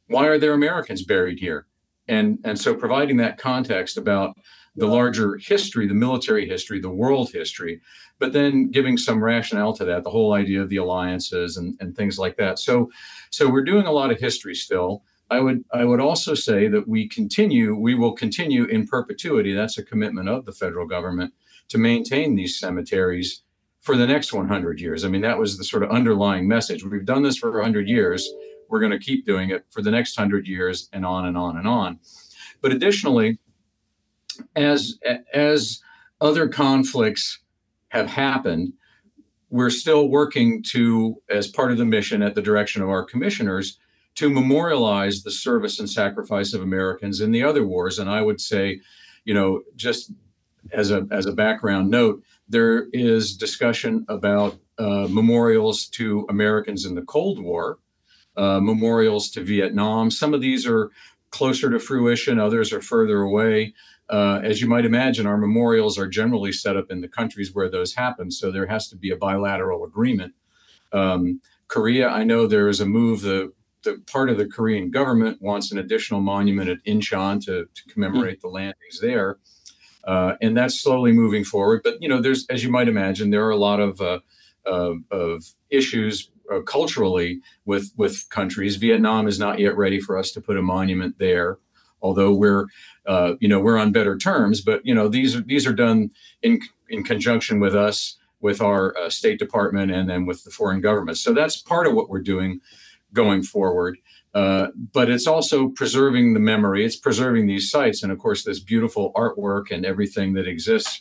why 0.06 0.26
are 0.26 0.38
there 0.38 0.54
Americans 0.54 1.02
buried 1.02 1.38
here? 1.38 1.66
And 2.06 2.38
and 2.44 2.58
so 2.58 2.74
providing 2.74 3.18
that 3.18 3.38
context 3.38 3.96
about 3.96 4.36
the 4.76 4.86
larger 4.86 5.36
history, 5.36 5.86
the 5.88 5.94
military 5.94 6.48
history, 6.48 6.80
the 6.80 6.88
world 6.88 7.30
history, 7.32 7.80
but 8.18 8.32
then 8.32 8.70
giving 8.70 8.96
some 8.96 9.22
rationale 9.22 9.72
to 9.74 9.84
that, 9.84 10.04
the 10.04 10.10
whole 10.10 10.32
idea 10.32 10.62
of 10.62 10.68
the 10.68 10.76
alliances 10.76 11.56
and, 11.56 11.76
and 11.80 11.96
things 11.96 12.18
like 12.18 12.36
that. 12.36 12.58
So 12.58 12.90
so 13.30 13.50
we're 13.50 13.64
doing 13.64 13.86
a 13.86 13.92
lot 13.92 14.10
of 14.10 14.18
history 14.18 14.54
still. 14.54 15.02
I 15.30 15.40
would 15.40 15.64
I 15.72 15.84
would 15.84 16.00
also 16.00 16.34
say 16.34 16.68
that 16.68 16.88
we 16.88 17.08
continue 17.08 17.74
we 17.74 17.94
will 17.94 18.12
continue 18.12 18.64
in 18.64 18.86
perpetuity. 18.86 19.52
That's 19.52 19.78
a 19.78 19.84
commitment 19.84 20.28
of 20.28 20.44
the 20.44 20.52
federal 20.52 20.86
government 20.86 21.34
to 21.68 21.78
maintain 21.78 22.34
these 22.34 22.58
cemeteries 22.58 23.42
for 23.80 23.96
the 23.96 24.06
next 24.06 24.32
100 24.32 24.80
years. 24.80 25.04
I 25.04 25.08
mean, 25.08 25.20
that 25.22 25.38
was 25.38 25.56
the 25.56 25.64
sort 25.64 25.82
of 25.82 25.90
underlying 25.90 26.48
message. 26.48 26.84
We've 26.84 27.04
done 27.04 27.22
this 27.22 27.36
for 27.36 27.50
100 27.52 27.88
years. 27.88 28.28
We're 28.68 28.80
going 28.80 28.92
to 28.92 28.98
keep 28.98 29.24
doing 29.24 29.50
it 29.50 29.64
for 29.70 29.82
the 29.82 29.90
next 29.90 30.18
100 30.18 30.46
years 30.46 30.88
and 30.92 31.06
on 31.06 31.26
and 31.26 31.36
on 31.36 31.56
and 31.56 31.66
on. 31.66 32.00
But 32.60 32.72
additionally, 32.72 33.38
as 34.56 34.98
as 35.32 35.80
other 36.20 36.48
conflicts 36.48 37.40
have 37.88 38.08
happened, 38.08 38.72
we're 39.50 39.70
still 39.70 40.08
working 40.08 40.62
to, 40.70 41.16
as 41.30 41.48
part 41.48 41.72
of 41.72 41.78
the 41.78 41.84
mission 41.84 42.22
at 42.22 42.34
the 42.34 42.42
direction 42.42 42.82
of 42.82 42.88
our 42.88 43.04
commissioners, 43.04 43.78
to 44.18 44.28
memorialize 44.28 45.22
the 45.22 45.30
service 45.30 45.78
and 45.78 45.88
sacrifice 45.88 46.52
of 46.52 46.60
Americans 46.60 47.20
in 47.20 47.30
the 47.30 47.44
other 47.44 47.64
wars. 47.64 48.00
And 48.00 48.10
I 48.10 48.20
would 48.20 48.40
say, 48.40 48.80
you 49.24 49.32
know, 49.32 49.62
just 49.76 50.10
as 50.72 50.90
a 50.90 51.06
as 51.12 51.26
a 51.26 51.32
background 51.32 51.88
note, 51.88 52.24
there 52.48 52.88
is 52.92 53.36
discussion 53.36 54.04
about 54.08 54.58
uh, 54.76 55.06
memorials 55.08 55.86
to 55.90 56.26
Americans 56.28 56.84
in 56.84 56.96
the 56.96 57.02
Cold 57.02 57.40
War, 57.40 57.78
uh, 58.36 58.58
memorials 58.58 59.30
to 59.30 59.44
Vietnam. 59.44 60.10
Some 60.10 60.34
of 60.34 60.40
these 60.40 60.66
are 60.66 60.90
closer 61.30 61.70
to 61.70 61.78
fruition, 61.78 62.40
others 62.40 62.72
are 62.72 62.82
further 62.82 63.20
away. 63.20 63.72
Uh, 64.10 64.40
as 64.42 64.60
you 64.60 64.66
might 64.66 64.84
imagine, 64.86 65.26
our 65.28 65.38
memorials 65.38 65.96
are 65.96 66.08
generally 66.08 66.50
set 66.50 66.76
up 66.76 66.90
in 66.90 67.02
the 67.02 67.08
countries 67.08 67.54
where 67.54 67.70
those 67.70 67.94
happen, 67.94 68.32
so 68.32 68.50
there 68.50 68.66
has 68.66 68.88
to 68.88 68.96
be 68.96 69.12
a 69.12 69.16
bilateral 69.16 69.84
agreement. 69.84 70.34
Um, 70.92 71.40
Korea, 71.68 72.08
I 72.08 72.24
know 72.24 72.46
there 72.46 72.68
is 72.68 72.80
a 72.80 72.86
move. 72.86 73.20
The 73.20 73.52
the 73.84 74.02
part 74.10 74.30
of 74.30 74.38
the 74.38 74.46
Korean 74.46 74.90
government 74.90 75.40
wants 75.40 75.70
an 75.72 75.78
additional 75.78 76.20
monument 76.20 76.68
at 76.68 76.84
Incheon 76.84 77.44
to, 77.44 77.68
to 77.72 77.92
commemorate 77.92 78.40
the 78.40 78.48
landings 78.48 79.00
there. 79.00 79.38
Uh, 80.04 80.34
and 80.40 80.56
that's 80.56 80.80
slowly 80.80 81.12
moving 81.12 81.44
forward. 81.44 81.82
But 81.84 82.00
you 82.00 82.08
know, 82.08 82.20
there's 82.20 82.46
as 82.48 82.64
you 82.64 82.70
might 82.70 82.88
imagine, 82.88 83.30
there 83.30 83.44
are 83.44 83.50
a 83.50 83.56
lot 83.56 83.80
of 83.80 84.00
uh, 84.00 84.20
uh, 84.66 84.94
of 85.10 85.44
issues 85.70 86.30
uh, 86.52 86.60
culturally 86.60 87.40
with 87.64 87.92
with 87.96 88.28
countries. 88.30 88.76
Vietnam 88.76 89.26
is 89.28 89.38
not 89.38 89.58
yet 89.58 89.76
ready 89.76 90.00
for 90.00 90.16
us 90.16 90.32
to 90.32 90.40
put 90.40 90.56
a 90.56 90.62
monument 90.62 91.18
there, 91.18 91.58
although 92.00 92.32
we're 92.32 92.66
uh, 93.06 93.34
you 93.40 93.48
know 93.48 93.60
we're 93.60 93.78
on 93.78 93.92
better 93.92 94.16
terms. 94.16 94.60
But 94.60 94.84
you 94.84 94.94
know 94.94 95.08
these 95.08 95.36
are 95.36 95.42
these 95.42 95.66
are 95.66 95.74
done 95.74 96.10
in 96.42 96.60
in 96.88 97.04
conjunction 97.04 97.60
with 97.60 97.74
us, 97.74 98.16
with 98.40 98.62
our 98.62 98.96
uh, 98.96 99.10
State 99.10 99.38
Department, 99.38 99.92
and 99.92 100.08
then 100.08 100.24
with 100.24 100.44
the 100.44 100.50
foreign 100.50 100.80
governments. 100.80 101.20
So 101.20 101.34
that's 101.34 101.60
part 101.60 101.86
of 101.86 101.94
what 101.94 102.08
we're 102.08 102.22
doing 102.22 102.60
going 103.12 103.42
forward. 103.42 103.98
Uh, 104.34 104.68
but 104.92 105.10
it's 105.10 105.26
also 105.26 105.68
preserving 105.68 106.34
the 106.34 106.40
memory. 106.40 106.84
It's 106.84 106.96
preserving 106.96 107.46
these 107.46 107.70
sites, 107.70 108.02
and 108.02 108.12
of 108.12 108.18
course, 108.18 108.44
this 108.44 108.60
beautiful 108.60 109.12
artwork 109.14 109.70
and 109.70 109.84
everything 109.84 110.34
that 110.34 110.46
exists. 110.46 111.00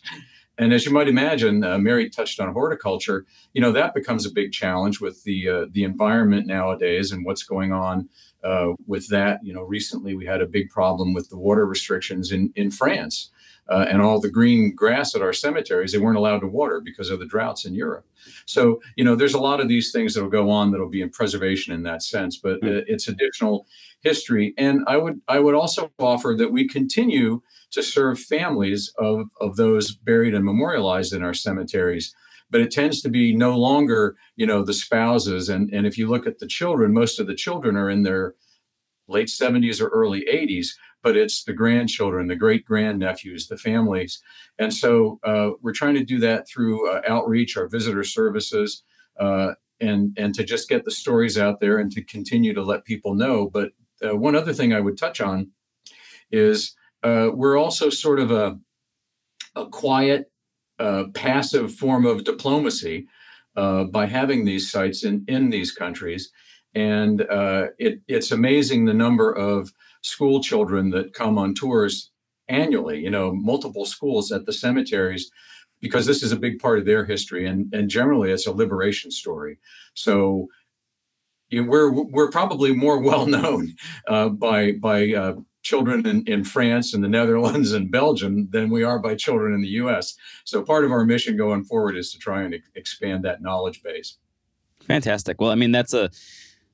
And 0.57 0.73
as 0.73 0.85
you 0.85 0.91
might 0.91 1.07
imagine, 1.07 1.63
uh, 1.63 1.77
Mary 1.77 2.09
touched 2.09 2.39
on 2.39 2.51
horticulture. 2.53 3.25
You 3.53 3.61
know 3.61 3.71
that 3.73 3.93
becomes 3.93 4.25
a 4.25 4.31
big 4.31 4.53
challenge 4.53 4.99
with 4.99 5.23
the 5.23 5.49
uh, 5.49 5.65
the 5.69 5.83
environment 5.83 6.47
nowadays 6.47 7.11
and 7.11 7.25
what's 7.25 7.43
going 7.43 7.71
on 7.71 8.09
uh, 8.43 8.69
with 8.87 9.09
that. 9.09 9.39
You 9.43 9.53
know, 9.53 9.61
recently 9.61 10.15
we 10.15 10.25
had 10.25 10.41
a 10.41 10.47
big 10.47 10.69
problem 10.69 11.13
with 11.13 11.29
the 11.29 11.37
water 11.37 11.65
restrictions 11.65 12.31
in 12.31 12.51
in 12.55 12.71
France 12.71 13.29
uh, 13.69 13.85
and 13.89 14.01
all 14.01 14.19
the 14.19 14.29
green 14.29 14.73
grass 14.75 15.15
at 15.15 15.21
our 15.21 15.33
cemeteries, 15.33 15.91
they 15.91 15.97
weren't 15.97 16.17
allowed 16.17 16.39
to 16.39 16.47
water 16.47 16.81
because 16.83 17.09
of 17.09 17.19
the 17.19 17.25
droughts 17.25 17.65
in 17.65 17.73
Europe. 17.73 18.05
So, 18.45 18.81
you 18.95 19.03
know, 19.03 19.15
there's 19.15 19.33
a 19.33 19.39
lot 19.39 19.59
of 19.59 19.67
these 19.67 19.91
things 19.91 20.13
that'll 20.13 20.29
go 20.29 20.49
on 20.49 20.71
that'll 20.71 20.89
be 20.89 21.01
in 21.01 21.09
preservation 21.09 21.73
in 21.73 21.83
that 21.83 22.03
sense, 22.03 22.37
but 22.37 22.61
mm-hmm. 22.61 22.83
it's 22.87 23.07
additional 23.07 23.67
history. 24.01 24.53
And 24.57 24.81
I 24.87 24.97
would 24.97 25.21
I 25.27 25.39
would 25.39 25.55
also 25.55 25.91
offer 25.99 26.35
that 26.37 26.51
we 26.51 26.67
continue 26.67 27.41
to 27.71 27.83
serve 27.83 28.19
families 28.19 28.91
of, 28.97 29.27
of 29.41 29.55
those 29.55 29.91
buried 29.91 30.33
and 30.33 30.45
memorialized 30.45 31.13
in 31.13 31.23
our 31.23 31.33
cemeteries. 31.33 32.15
But 32.49 32.61
it 32.61 32.71
tends 32.71 33.01
to 33.01 33.09
be 33.09 33.35
no 33.35 33.57
longer, 33.57 34.15
you 34.37 34.45
know, 34.45 34.63
the 34.63 34.73
spouses. 34.73 35.49
And, 35.49 35.69
and 35.73 35.85
if 35.85 35.97
you 35.97 36.07
look 36.07 36.25
at 36.25 36.39
the 36.39 36.47
children, 36.47 36.93
most 36.93 37.19
of 37.19 37.27
the 37.27 37.35
children 37.35 37.75
are 37.75 37.89
in 37.89 38.03
their 38.03 38.35
late 39.09 39.27
70s 39.27 39.81
or 39.81 39.87
early 39.87 40.25
80s 40.31 40.69
but 41.07 41.15
it's 41.15 41.45
the 41.45 41.53
grandchildren, 41.53 42.27
the 42.27 42.35
great 42.35 42.65
grandnephews, 42.65 43.47
the 43.47 43.55
families. 43.55 44.21
And 44.59 44.73
so 44.73 45.21
uh, 45.23 45.51
we're 45.61 45.71
trying 45.71 45.93
to 45.93 46.03
do 46.03 46.19
that 46.19 46.49
through 46.49 46.91
uh, 46.91 47.01
outreach, 47.07 47.55
our 47.55 47.69
visitor 47.69 48.03
services, 48.03 48.83
uh, 49.17 49.53
and, 49.79 50.13
and 50.17 50.35
to 50.35 50.43
just 50.43 50.67
get 50.67 50.83
the 50.83 50.91
stories 50.91 51.37
out 51.37 51.61
there 51.61 51.77
and 51.77 51.89
to 51.93 52.03
continue 52.03 52.53
to 52.53 52.61
let 52.61 52.83
people 52.83 53.15
know. 53.15 53.49
But 53.49 53.71
uh, 54.03 54.17
one 54.17 54.35
other 54.35 54.51
thing 54.51 54.73
I 54.73 54.81
would 54.81 54.97
touch 54.97 55.21
on 55.21 55.51
is 56.29 56.75
uh, 57.03 57.29
we're 57.33 57.57
also 57.57 57.89
sort 57.89 58.19
of 58.19 58.31
a, 58.31 58.59
a 59.55 59.65
quiet, 59.67 60.29
uh, 60.77 61.05
passive 61.13 61.73
form 61.73 62.05
of 62.05 62.25
diplomacy 62.25 63.07
by 63.55 64.07
having 64.07 64.43
these 64.43 64.69
sites 64.69 65.05
in, 65.05 65.23
in 65.29 65.51
these 65.51 65.71
countries. 65.71 66.33
And 66.75 67.21
it, 67.79 68.01
it's 68.09 68.31
amazing 68.33 68.83
the 68.83 68.93
number 68.93 69.31
of 69.31 69.71
school 70.01 70.41
children 70.41 70.89
that 70.91 71.13
come 71.13 71.37
on 71.37 71.53
tours 71.53 72.11
annually, 72.47 72.99
you 72.99 73.09
know, 73.09 73.33
multiple 73.33 73.85
schools 73.85 74.31
at 74.31 74.45
the 74.45 74.53
cemeteries 74.53 75.31
because 75.81 76.05
this 76.05 76.23
is 76.23 76.31
a 76.31 76.39
big 76.39 76.59
part 76.59 76.79
of 76.79 76.85
their 76.85 77.05
history 77.05 77.45
and 77.45 77.73
and 77.73 77.89
generally 77.89 78.31
it's 78.31 78.47
a 78.47 78.51
liberation 78.51 79.11
story. 79.11 79.59
So 79.93 80.47
you 81.49 81.63
know, 81.63 81.69
we're 81.69 81.91
we're 81.91 82.29
probably 82.29 82.73
more 82.73 82.99
well 83.09 83.25
known 83.25 83.75
uh, 84.07 84.29
by 84.29 84.73
by 84.73 85.13
uh, 85.13 85.35
children 85.61 86.05
in, 86.05 86.23
in 86.25 86.43
France 86.43 86.93
and 86.93 87.03
the 87.03 87.09
Netherlands 87.19 87.71
and 87.73 87.91
Belgium 87.91 88.49
than 88.51 88.69
we 88.69 88.83
are 88.83 88.99
by 88.99 89.15
children 89.15 89.53
in 89.53 89.61
the 89.61 89.67
U.S. 89.81 90.15
So 90.45 90.63
part 90.63 90.85
of 90.85 90.91
our 90.91 91.05
mission 91.05 91.37
going 91.37 91.63
forward 91.63 91.97
is 91.97 92.11
to 92.13 92.19
try 92.19 92.43
and 92.43 92.55
expand 92.75 93.23
that 93.25 93.41
knowledge 93.41 93.83
base. 93.83 94.17
Fantastic. 94.81 95.41
Well, 95.41 95.51
I 95.51 95.55
mean 95.55 95.71
that's 95.71 95.93
a 95.93 96.09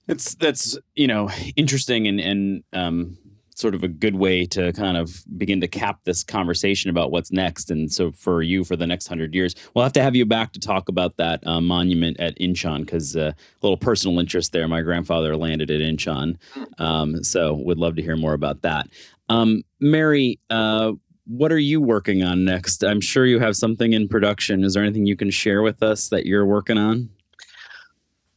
that's 0.08 0.36
that's 0.36 0.78
you 0.96 1.08
know 1.08 1.30
interesting 1.56 2.08
and 2.08 2.20
and 2.20 2.64
um, 2.74 3.18
sort 3.56 3.76
of 3.76 3.84
a 3.84 3.88
good 3.88 4.16
way 4.16 4.46
to 4.46 4.74
kind 4.74 4.98
of 4.98 5.24
begin 5.38 5.62
to 5.62 5.68
cap 5.68 6.00
this 6.04 6.24
conversation 6.24 6.90
about 6.90 7.12
what's 7.12 7.32
next. 7.32 7.70
And 7.70 7.92
so 7.92 8.12
for 8.12 8.42
you 8.42 8.64
for 8.64 8.76
the 8.76 8.88
next 8.88 9.08
hundred 9.08 9.34
years, 9.34 9.56
we'll 9.74 9.84
have 9.84 9.94
to 9.94 10.02
have 10.02 10.16
you 10.16 10.26
back 10.26 10.54
to 10.54 10.60
talk 10.60 10.90
about 10.90 11.18
that 11.18 11.46
uh, 11.46 11.62
monument 11.62 12.20
at 12.20 12.38
Incheon 12.40 12.80
because 12.82 13.16
uh, 13.16 13.32
a 13.32 13.36
little 13.62 13.78
personal 13.78 14.20
interest 14.20 14.52
there. 14.52 14.68
My 14.68 14.82
grandfather 14.82 15.36
landed 15.36 15.72
at 15.72 15.82
Incheon, 15.82 16.38
um, 16.80 17.24
so 17.24 17.54
would 17.54 17.78
love 17.78 17.96
to 17.96 18.02
hear 18.02 18.18
more 18.18 18.34
about 18.34 18.62
that. 18.62 18.90
Um, 19.30 19.64
Mary, 19.80 20.40
uh, 20.50 20.94
what 21.26 21.52
are 21.52 21.60
you 21.60 21.82
working 21.82 22.24
on 22.24 22.44
next? 22.44 22.84
I'm 22.84 23.00
sure 23.00 23.26
you 23.26 23.40
have 23.40 23.56
something 23.56 23.94
in 23.94 24.08
production. 24.08 24.64
Is 24.64 24.74
there 24.74 24.84
anything 24.84 25.06
you 25.06 25.16
can 25.16 25.32
share 25.32 25.62
with 25.62 25.82
us 25.82 26.10
that 26.10 26.26
you're 26.26 26.46
working 26.46 26.78
on? 26.78 27.10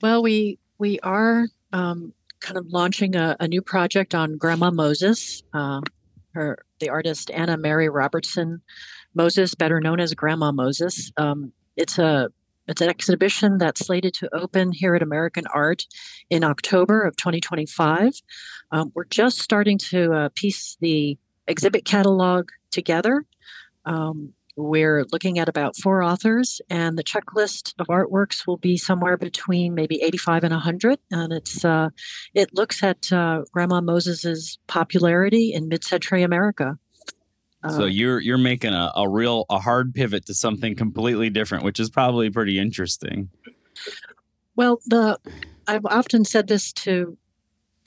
Well, 0.00 0.22
we 0.22 0.58
we 0.78 1.00
are 1.00 1.48
um, 1.72 2.12
kind 2.40 2.58
of 2.58 2.66
launching 2.68 3.16
a, 3.16 3.36
a, 3.40 3.48
new 3.48 3.62
project 3.62 4.14
on 4.14 4.36
Grandma 4.36 4.70
Moses. 4.70 5.42
Uh, 5.52 5.80
her 6.34 6.58
the 6.80 6.90
artist 6.90 7.30
Anna 7.30 7.56
Mary 7.56 7.88
Robertson 7.88 8.60
Moses, 9.14 9.54
better 9.54 9.80
known 9.80 9.98
as 9.98 10.12
Grandma 10.14 10.52
Moses. 10.52 11.10
Um, 11.16 11.52
it's 11.76 11.98
a 11.98 12.28
it's 12.68 12.80
an 12.80 12.88
exhibition 12.88 13.58
that's 13.58 13.86
slated 13.86 14.12
to 14.14 14.34
open 14.34 14.72
here 14.72 14.94
at 14.94 15.02
American 15.02 15.44
Art 15.54 15.86
in 16.30 16.42
October 16.42 17.02
of 17.02 17.16
2025. 17.16 18.20
Um, 18.72 18.90
we're 18.94 19.04
just 19.04 19.40
starting 19.40 19.78
to 19.78 20.12
uh, 20.12 20.28
piece 20.34 20.76
the 20.80 21.16
exhibit 21.46 21.84
catalog 21.84 22.50
together. 22.72 23.24
Um, 23.84 24.32
we're 24.56 25.04
looking 25.12 25.38
at 25.38 25.48
about 25.48 25.76
four 25.76 26.02
authors, 26.02 26.60
and 26.70 26.98
the 26.98 27.04
checklist 27.04 27.74
of 27.78 27.86
artworks 27.88 28.46
will 28.46 28.56
be 28.56 28.76
somewhere 28.76 29.16
between 29.16 29.74
maybe 29.74 30.00
85 30.02 30.44
and 30.44 30.52
100. 30.52 30.98
And 31.10 31.32
it's 31.32 31.64
uh, 31.64 31.90
it 32.34 32.54
looks 32.54 32.82
at 32.82 33.12
uh, 33.12 33.42
Grandma 33.52 33.80
Moses's 33.80 34.58
popularity 34.66 35.52
in 35.52 35.68
mid-century 35.68 36.22
America. 36.22 36.78
So 37.68 37.82
Uh, 37.82 37.86
you're 37.86 38.20
you're 38.20 38.38
making 38.38 38.72
a, 38.72 38.92
a 38.96 39.08
real 39.08 39.44
a 39.50 39.58
hard 39.58 39.94
pivot 39.94 40.26
to 40.26 40.34
something 40.34 40.74
completely 40.74 41.30
different, 41.30 41.64
which 41.64 41.80
is 41.80 41.90
probably 41.90 42.30
pretty 42.30 42.58
interesting. 42.58 43.28
Well, 44.54 44.80
the 44.86 45.18
I've 45.66 45.86
often 45.86 46.24
said 46.24 46.48
this 46.48 46.72
to 46.72 47.16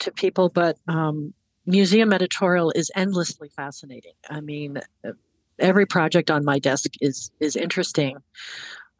to 0.00 0.12
people, 0.12 0.48
but 0.50 0.78
um, 0.86 1.34
museum 1.66 2.12
editorial 2.12 2.70
is 2.72 2.90
endlessly 2.94 3.48
fascinating. 3.48 4.12
I 4.28 4.40
mean, 4.40 4.78
uh, 5.04 5.12
every 5.60 5.86
project 5.86 6.30
on 6.30 6.44
my 6.44 6.58
desk 6.58 6.90
is 7.00 7.30
is 7.40 7.56
interesting, 7.56 8.16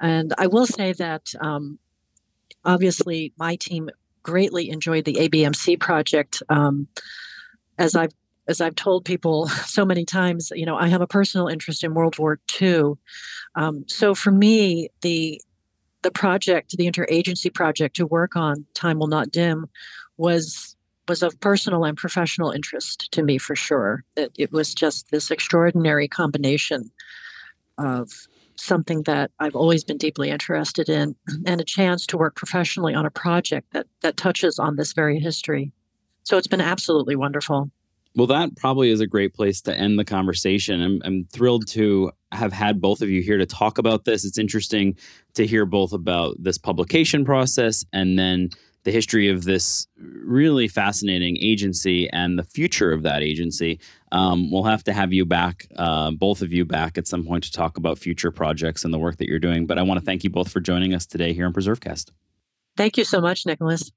and 0.01 0.33
I 0.39 0.47
will 0.47 0.67
say 0.67 0.93
that 0.95 1.33
um, 1.41 1.79
obviously 2.65 3.33
my 3.39 3.57
team 3.57 3.91
greatly 4.23 4.71
enjoyed 4.71 5.05
the 5.05 5.15
ABMC 5.15 5.81
project. 5.81 6.43
Um, 6.49 6.89
as 7.79 7.97
I've 7.97 8.13
as 8.49 8.61
I've 8.61 8.75
told 8.75 9.05
people 9.05 9.49
so 9.67 9.85
many 9.85 10.05
times, 10.05 10.53
you 10.55 10.67
know, 10.67 10.77
I 10.77 10.89
have 10.89 11.01
a 11.01 11.07
personal 11.07 11.49
interest 11.49 11.85
in 11.85 11.95
World 11.95 12.19
War 12.19 12.39
II. 12.61 12.95
Um, 13.55 13.85
so 13.89 14.15
for 14.15 14.31
me, 14.31 14.89
the 15.01 15.41
the 16.03 16.11
project, 16.11 16.77
the 16.77 16.91
interagency 16.91 17.53
project 17.53 17.97
to 17.97 18.07
work 18.07 18.35
on 18.35 18.65
Time 18.75 18.99
Will 18.99 19.07
Not 19.07 19.31
Dim 19.31 19.67
was 20.17 20.77
was 21.11 21.25
of 21.25 21.41
personal 21.41 21.85
and 21.85 21.97
professional 21.97 22.53
interest 22.53 23.11
to 23.11 23.21
me 23.25 23.37
for 23.37 23.57
sure. 23.57 24.05
It, 24.17 24.31
it 24.39 24.53
was 24.53 24.73
just 24.73 25.11
this 25.11 25.33
extraordinary 25.33 26.07
combination 26.07 26.89
of 27.79 28.29
something 28.55 29.03
that 29.03 29.33
I've 29.41 29.57
always 29.57 29.83
been 29.83 29.97
deeply 29.97 30.31
interested 30.31 30.89
in 30.89 31.17
and 31.47 31.61
a 31.61 31.65
chance 31.65 32.07
to 32.07 32.17
work 32.17 32.37
professionally 32.37 32.95
on 32.95 33.07
a 33.07 33.11
project 33.11 33.73
that 33.73 33.89
that 34.03 34.17
touches 34.17 34.61
on 34.61 34.77
this 34.77 34.93
very 34.93 35.19
history. 35.19 35.73
So 36.23 36.39
it's 36.39 36.47
been 36.47 36.61
absolutely 36.61 37.17
wonderful. 37.17 37.73
Well, 38.15 38.29
that 38.29 38.55
probably 38.57 38.91
is 38.91 39.01
a 39.01 39.07
great 39.09 39.35
place 39.35 39.61
to 39.63 39.77
end 39.77 39.99
the 39.99 40.05
conversation. 40.05 40.81
I'm, 40.81 41.03
I'm 41.05 41.25
thrilled 41.25 41.67
to 41.69 42.13
have 42.31 42.53
had 42.53 42.81
both 42.81 43.03
of 43.03 43.09
you 43.09 43.21
here 43.21 43.39
to 43.39 43.47
talk 43.47 43.79
about 43.79 44.05
this. 44.05 44.25
It's 44.25 44.39
interesting 44.39 44.97
to 45.35 45.45
hear 45.45 45.67
both 45.67 45.93
about 45.93 46.37
this 46.39 46.59
publication 46.59 47.25
process 47.25 47.85
and 47.93 48.17
then 48.17 48.51
the 48.85 48.91
history 48.91 49.29
of 49.29 49.45
this 49.45 49.87
really 49.97 50.69
fascinating 50.69 51.37
agency 51.41 52.09
and 52.11 52.39
the 52.39 52.45
future 52.45 52.93
of 52.93 53.03
that 53.03 53.23
agency. 53.23 53.79
Um, 54.13 54.51
we'll 54.51 54.65
have 54.65 54.83
to 54.85 54.93
have 54.93 55.13
you 55.13 55.25
back, 55.25 55.67
uh, 55.77 56.11
both 56.13 56.43
of 56.43 56.53
you 56.53 56.65
back 56.65 56.97
at 56.97 57.07
some 57.07 57.25
point 57.25 57.45
to 57.45 57.53
talk 57.53 57.77
about 57.77 57.99
future 57.99 58.31
projects 58.31 58.85
and 58.85 58.93
the 58.93 58.99
work 58.99 59.19
that 59.19 59.29
you're 59.29 59.39
doing. 59.39 59.67
But 59.67 59.79
I 59.79 59.83
want 59.83 60.01
to 60.01 60.07
thank 60.07 60.25
you 60.25 60.31
both 60.31 60.51
for 60.51 60.61
joining 60.61 60.95
us 60.95 61.07
today 61.07 61.33
here 61.33 61.47
on 61.47 61.53
PreserveCast. 61.53 62.11
Thank 62.77 62.97
you 62.97 63.05
so 63.05 63.21
much, 63.21 63.45
Nicholas. 63.45 63.93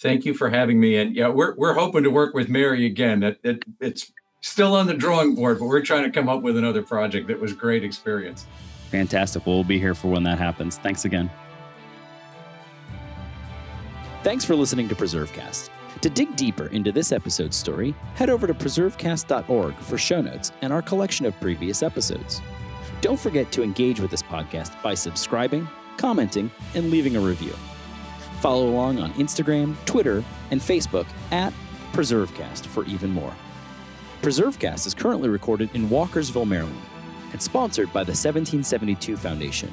Thank 0.00 0.24
you 0.24 0.34
for 0.34 0.50
having 0.50 0.80
me. 0.80 0.96
And 0.96 1.14
yeah, 1.14 1.28
we're 1.28 1.54
we're 1.56 1.74
hoping 1.74 2.02
to 2.02 2.10
work 2.10 2.34
with 2.34 2.48
Mary 2.48 2.86
again. 2.86 3.22
It, 3.22 3.38
it, 3.44 3.64
it's 3.80 4.10
still 4.40 4.74
on 4.74 4.86
the 4.86 4.94
drawing 4.94 5.34
board, 5.34 5.58
but 5.58 5.66
we're 5.66 5.82
trying 5.82 6.04
to 6.04 6.10
come 6.10 6.28
up 6.28 6.42
with 6.42 6.56
another 6.56 6.82
project 6.82 7.28
that 7.28 7.40
was 7.40 7.52
great 7.52 7.84
experience. 7.84 8.46
Fantastic. 8.90 9.46
Well, 9.46 9.56
We'll 9.56 9.64
be 9.64 9.78
here 9.78 9.94
for 9.94 10.08
when 10.08 10.24
that 10.24 10.38
happens. 10.38 10.78
Thanks 10.78 11.04
again. 11.04 11.30
Thanks 14.24 14.42
for 14.42 14.56
listening 14.56 14.88
to 14.88 14.94
PreserveCast. 14.94 15.68
To 16.00 16.08
dig 16.08 16.34
deeper 16.34 16.68
into 16.68 16.90
this 16.90 17.12
episode's 17.12 17.58
story, 17.58 17.94
head 18.14 18.30
over 18.30 18.46
to 18.46 18.54
preservecast.org 18.54 19.76
for 19.76 19.98
show 19.98 20.22
notes 20.22 20.50
and 20.62 20.72
our 20.72 20.80
collection 20.80 21.26
of 21.26 21.38
previous 21.42 21.82
episodes. 21.82 22.40
Don't 23.02 23.20
forget 23.20 23.52
to 23.52 23.62
engage 23.62 24.00
with 24.00 24.10
this 24.10 24.22
podcast 24.22 24.82
by 24.82 24.94
subscribing, 24.94 25.68
commenting, 25.98 26.50
and 26.74 26.90
leaving 26.90 27.16
a 27.16 27.20
review. 27.20 27.52
Follow 28.40 28.70
along 28.70 28.98
on 28.98 29.12
Instagram, 29.12 29.76
Twitter, 29.84 30.24
and 30.50 30.58
Facebook 30.58 31.06
at 31.30 31.52
PreserveCast 31.92 32.64
for 32.64 32.86
even 32.86 33.10
more. 33.10 33.34
PreserveCast 34.22 34.86
is 34.86 34.94
currently 34.94 35.28
recorded 35.28 35.68
in 35.74 35.90
Walkersville, 35.90 36.48
Maryland, 36.48 36.80
and 37.32 37.42
sponsored 37.42 37.88
by 37.88 38.04
the 38.04 38.12
1772 38.12 39.18
Foundation, 39.18 39.70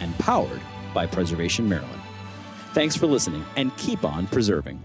and 0.00 0.16
powered 0.18 0.60
by 0.92 1.06
Preservation 1.06 1.66
Maryland. 1.66 2.02
Thanks 2.78 2.94
for 2.94 3.08
listening, 3.08 3.44
and 3.56 3.76
keep 3.76 4.04
on 4.04 4.28
preserving. 4.28 4.80